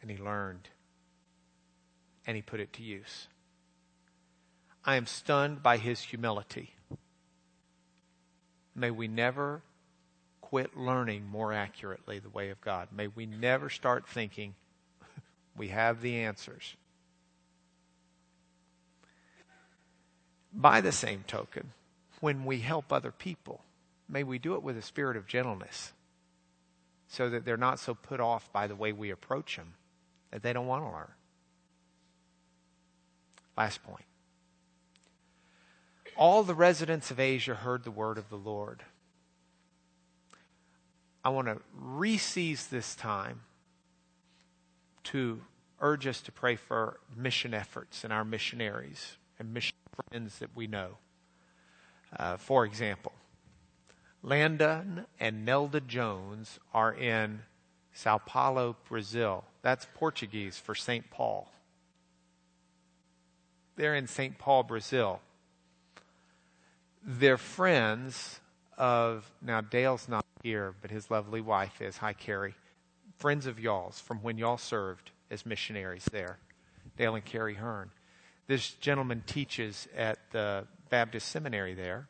and 0.01 0.11
he 0.11 0.17
learned 0.17 0.67
and 2.27 2.35
he 2.35 2.41
put 2.41 2.59
it 2.59 2.73
to 2.73 2.83
use. 2.83 3.27
I 4.83 4.97
am 4.97 5.05
stunned 5.05 5.63
by 5.63 5.77
his 5.77 6.01
humility. 6.01 6.73
May 8.75 8.91
we 8.91 9.07
never 9.07 9.61
quit 10.41 10.75
learning 10.75 11.25
more 11.27 11.53
accurately 11.53 12.19
the 12.19 12.29
way 12.29 12.49
of 12.49 12.59
God. 12.59 12.89
May 12.91 13.07
we 13.07 13.25
never 13.25 13.69
start 13.69 14.07
thinking 14.07 14.55
we 15.57 15.69
have 15.69 16.01
the 16.01 16.17
answers. 16.17 16.75
By 20.51 20.81
the 20.81 20.91
same 20.91 21.23
token, 21.25 21.71
when 22.19 22.45
we 22.45 22.59
help 22.59 22.91
other 22.91 23.11
people, 23.11 23.61
may 24.07 24.23
we 24.23 24.37
do 24.37 24.55
it 24.55 24.63
with 24.63 24.77
a 24.77 24.81
spirit 24.81 25.17
of 25.17 25.27
gentleness 25.27 25.93
so 27.07 27.29
that 27.29 27.45
they're 27.45 27.57
not 27.57 27.79
so 27.79 27.93
put 27.93 28.19
off 28.19 28.51
by 28.51 28.67
the 28.67 28.75
way 28.75 28.91
we 28.91 29.11
approach 29.11 29.55
them 29.55 29.73
that 30.31 30.41
they 30.41 30.51
don't 30.51 30.67
want 30.67 30.83
to 30.83 30.89
learn. 30.89 31.11
Last 33.55 33.83
point. 33.83 34.05
All 36.17 36.43
the 36.43 36.55
residents 36.55 37.11
of 37.11 37.19
Asia 37.19 37.55
heard 37.55 37.83
the 37.83 37.91
word 37.91 38.17
of 38.17 38.29
the 38.29 38.37
Lord. 38.37 38.83
I 41.23 41.29
want 41.29 41.47
to 41.47 41.61
re-seize 41.75 42.67
this 42.67 42.95
time 42.95 43.41
to 45.05 45.41
urge 45.79 46.07
us 46.07 46.21
to 46.21 46.31
pray 46.31 46.55
for 46.55 46.99
mission 47.15 47.53
efforts 47.53 48.03
and 48.03 48.11
our 48.11 48.25
missionaries 48.25 49.17
and 49.39 49.53
mission 49.53 49.75
friends 50.09 50.39
that 50.39 50.55
we 50.55 50.65
know. 50.67 50.97
Uh, 52.17 52.37
for 52.37 52.65
example, 52.65 53.13
Landon 54.23 55.05
and 55.19 55.45
Nelda 55.45 55.81
Jones 55.81 56.57
are 56.73 56.93
in 56.93 57.41
Sao 57.91 58.17
Paulo, 58.17 58.77
Brazil. 58.87 59.43
That's 59.61 59.85
Portuguese 59.93 60.57
for 60.57 60.73
St. 60.73 61.09
Paul. 61.11 61.51
They're 63.75 63.95
in 63.95 64.07
St. 64.07 64.37
Paul, 64.37 64.63
Brazil. 64.63 65.19
They're 67.05 67.37
friends 67.37 68.39
of, 68.77 69.29
now 69.41 69.59
Dale's 69.59 70.07
not 70.07 70.25
here, 70.41 70.73
but 70.81 70.89
his 70.89 71.11
lovely 71.11 71.41
wife 71.41 71.81
is. 71.81 71.97
Hi, 71.97 72.13
Carrie. 72.13 72.55
Friends 73.17 73.45
of 73.45 73.59
y'all's 73.59 73.99
from 73.99 74.19
when 74.19 74.37
y'all 74.37 74.57
served 74.57 75.11
as 75.29 75.45
missionaries 75.45 76.05
there. 76.11 76.37
Dale 76.97 77.15
and 77.15 77.25
Carrie 77.25 77.55
Hearn. 77.55 77.89
This 78.47 78.71
gentleman 78.71 79.23
teaches 79.25 79.87
at 79.95 80.19
the 80.31 80.65
Baptist 80.89 81.27
seminary 81.27 81.73
there. 81.73 82.07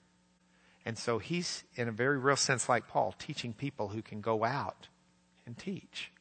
And 0.85 0.97
so 0.97 1.17
he's, 1.17 1.63
in 1.75 1.87
a 1.87 1.91
very 1.91 2.17
real 2.17 2.35
sense, 2.35 2.67
like 2.67 2.87
Paul, 2.87 3.13
teaching 3.17 3.53
people 3.53 3.89
who 3.89 4.01
can 4.01 4.21
go 4.21 4.43
out 4.43 4.87
and 5.45 5.57
teach. 5.57 6.11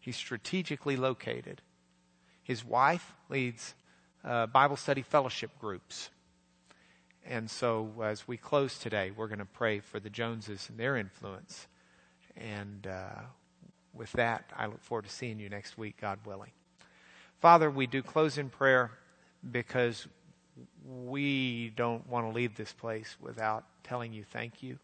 He's 0.00 0.16
strategically 0.16 0.96
located. 0.96 1.62
His 2.42 2.64
wife 2.64 3.12
leads 3.28 3.74
uh, 4.24 4.46
Bible 4.46 4.76
study 4.76 5.02
fellowship 5.02 5.50
groups. 5.60 6.10
And 7.24 7.48
so 7.48 7.92
as 8.02 8.26
we 8.26 8.36
close 8.36 8.78
today, 8.78 9.12
we're 9.14 9.28
going 9.28 9.38
to 9.38 9.44
pray 9.44 9.78
for 9.78 10.00
the 10.00 10.10
Joneses 10.10 10.68
and 10.68 10.78
their 10.78 10.96
influence. 10.96 11.68
And 12.36 12.86
uh, 12.86 13.20
with 13.94 14.10
that, 14.12 14.50
I 14.56 14.66
look 14.66 14.82
forward 14.82 15.04
to 15.04 15.10
seeing 15.10 15.38
you 15.38 15.48
next 15.48 15.78
week, 15.78 16.00
God 16.00 16.18
willing. 16.26 16.50
Father, 17.40 17.70
we 17.70 17.86
do 17.86 18.02
close 18.02 18.38
in 18.38 18.50
prayer 18.50 18.90
because 19.48 20.06
we 20.84 21.72
don't 21.76 22.08
want 22.08 22.26
to 22.26 22.32
leave 22.32 22.56
this 22.56 22.72
place 22.72 23.16
without 23.20 23.64
telling 23.84 24.12
you 24.12 24.24
thank 24.24 24.62
you 24.62 24.78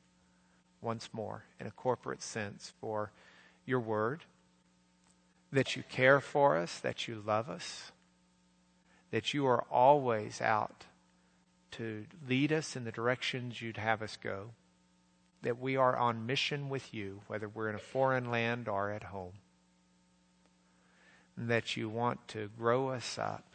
once 0.80 1.10
more 1.12 1.44
in 1.60 1.66
a 1.66 1.72
corporate 1.72 2.22
sense 2.22 2.72
for 2.80 3.10
your 3.66 3.80
word, 3.80 4.24
that 5.52 5.76
you 5.76 5.82
care 5.88 6.20
for 6.20 6.56
us, 6.56 6.78
that 6.80 7.08
you 7.08 7.22
love 7.26 7.48
us, 7.48 7.92
that 9.10 9.34
you 9.34 9.46
are 9.46 9.64
always 9.70 10.40
out 10.40 10.84
to 11.72 12.06
lead 12.28 12.52
us 12.52 12.76
in 12.76 12.84
the 12.84 12.92
directions 12.92 13.60
you'd 13.60 13.76
have 13.76 14.02
us 14.02 14.16
go, 14.22 14.50
that 15.42 15.60
we 15.60 15.76
are 15.76 15.96
on 15.96 16.26
mission 16.26 16.68
with 16.68 16.94
you, 16.94 17.20
whether 17.26 17.48
we're 17.48 17.68
in 17.68 17.74
a 17.74 17.78
foreign 17.78 18.30
land 18.30 18.68
or 18.68 18.90
at 18.90 19.04
home, 19.04 19.34
and 21.36 21.50
that 21.50 21.76
you 21.76 21.88
want 21.88 22.26
to 22.28 22.48
grow 22.58 22.88
us 22.88 23.18
up 23.18 23.47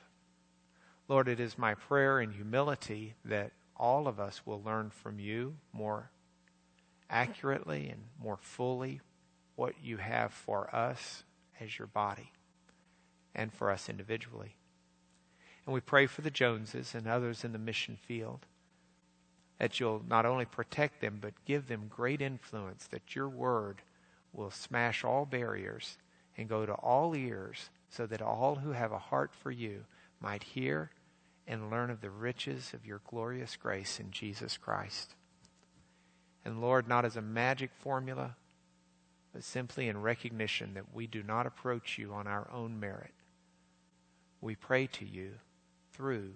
Lord, 1.08 1.28
it 1.28 1.40
is 1.40 1.58
my 1.58 1.76
prayer 1.76 2.22
in 2.22 2.32
humility 2.32 3.16
that 3.26 3.52
all 3.76 4.08
of 4.08 4.20
us 4.20 4.42
will 4.46 4.62
learn 4.62 4.90
from 4.90 5.20
you 5.20 5.56
more 5.74 6.10
accurately 7.10 7.90
and 7.90 8.02
more 8.22 8.38
fully 8.38 9.02
what 9.56 9.74
you 9.84 9.98
have 9.98 10.32
for 10.32 10.74
us 10.74 11.24
as 11.60 11.78
your 11.78 11.88
body 11.88 12.32
and 13.36 13.54
for 13.54 13.70
us 13.70 13.90
individually. 13.90 14.56
And 15.66 15.74
we 15.74 15.82
pray 15.82 16.08
for 16.08 16.22
the 16.22 16.32
Joneses 16.32 16.96
and 16.96 17.08
others 17.08 17.44
in 17.44 17.52
the 17.52 17.60
mission 17.60 17.98
field 18.08 18.46
that 19.60 19.80
you'll 19.80 20.04
not 20.08 20.26
only 20.26 20.46
protect 20.46 21.00
them, 21.00 21.20
but 21.22 21.34
give 21.46 21.68
them 21.68 21.86
great 21.90 22.22
influence, 22.22 22.88
that 22.88 23.16
your 23.16 23.30
word 23.30 23.82
will 24.34 24.52
smash 24.52 25.04
all 25.04 25.26
barriers 25.26 25.98
and 26.38 26.50
go 26.50 26.66
to 26.66 26.74
all 26.74 27.16
ears 27.16 27.70
so 27.90 28.06
that 28.08 28.22
all 28.22 28.56
who 28.56 28.72
have 28.72 28.92
a 28.92 28.98
heart 28.98 29.32
for 29.34 29.52
you 29.52 29.86
might 30.24 30.44
hear 30.44 30.90
and 31.46 31.70
learn 31.70 31.90
of 31.90 32.02
the 32.02 32.10
riches 32.10 32.72
of 32.74 32.86
your 32.86 33.02
glorious 33.08 33.58
grace 33.58 34.00
in 34.00 34.10
Jesus 34.12 34.58
Christ. 34.58 35.16
And 36.46 36.62
Lord, 36.62 36.88
not 36.88 37.06
as 37.06 37.18
a 37.18 37.22
magic 37.22 37.72
formula, 37.80 38.36
but 39.34 39.44
simply 39.44 39.88
in 39.88 40.02
recognition 40.02 40.74
that 40.76 40.94
we 40.94 41.06
do 41.08 41.22
not 41.22 41.46
approach 41.46 41.98
you 41.98 42.14
on 42.14 42.28
our 42.28 42.50
own 42.52 42.80
merit. 42.80 43.14
We 44.42 44.56
pray 44.56 44.88
to 44.88 45.06
you 45.06 45.34
through 45.92 46.36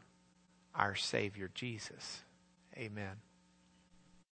our 0.76 0.96
Savior 0.96 1.50
Jesus. 1.54 2.24
Amen. 2.76 3.27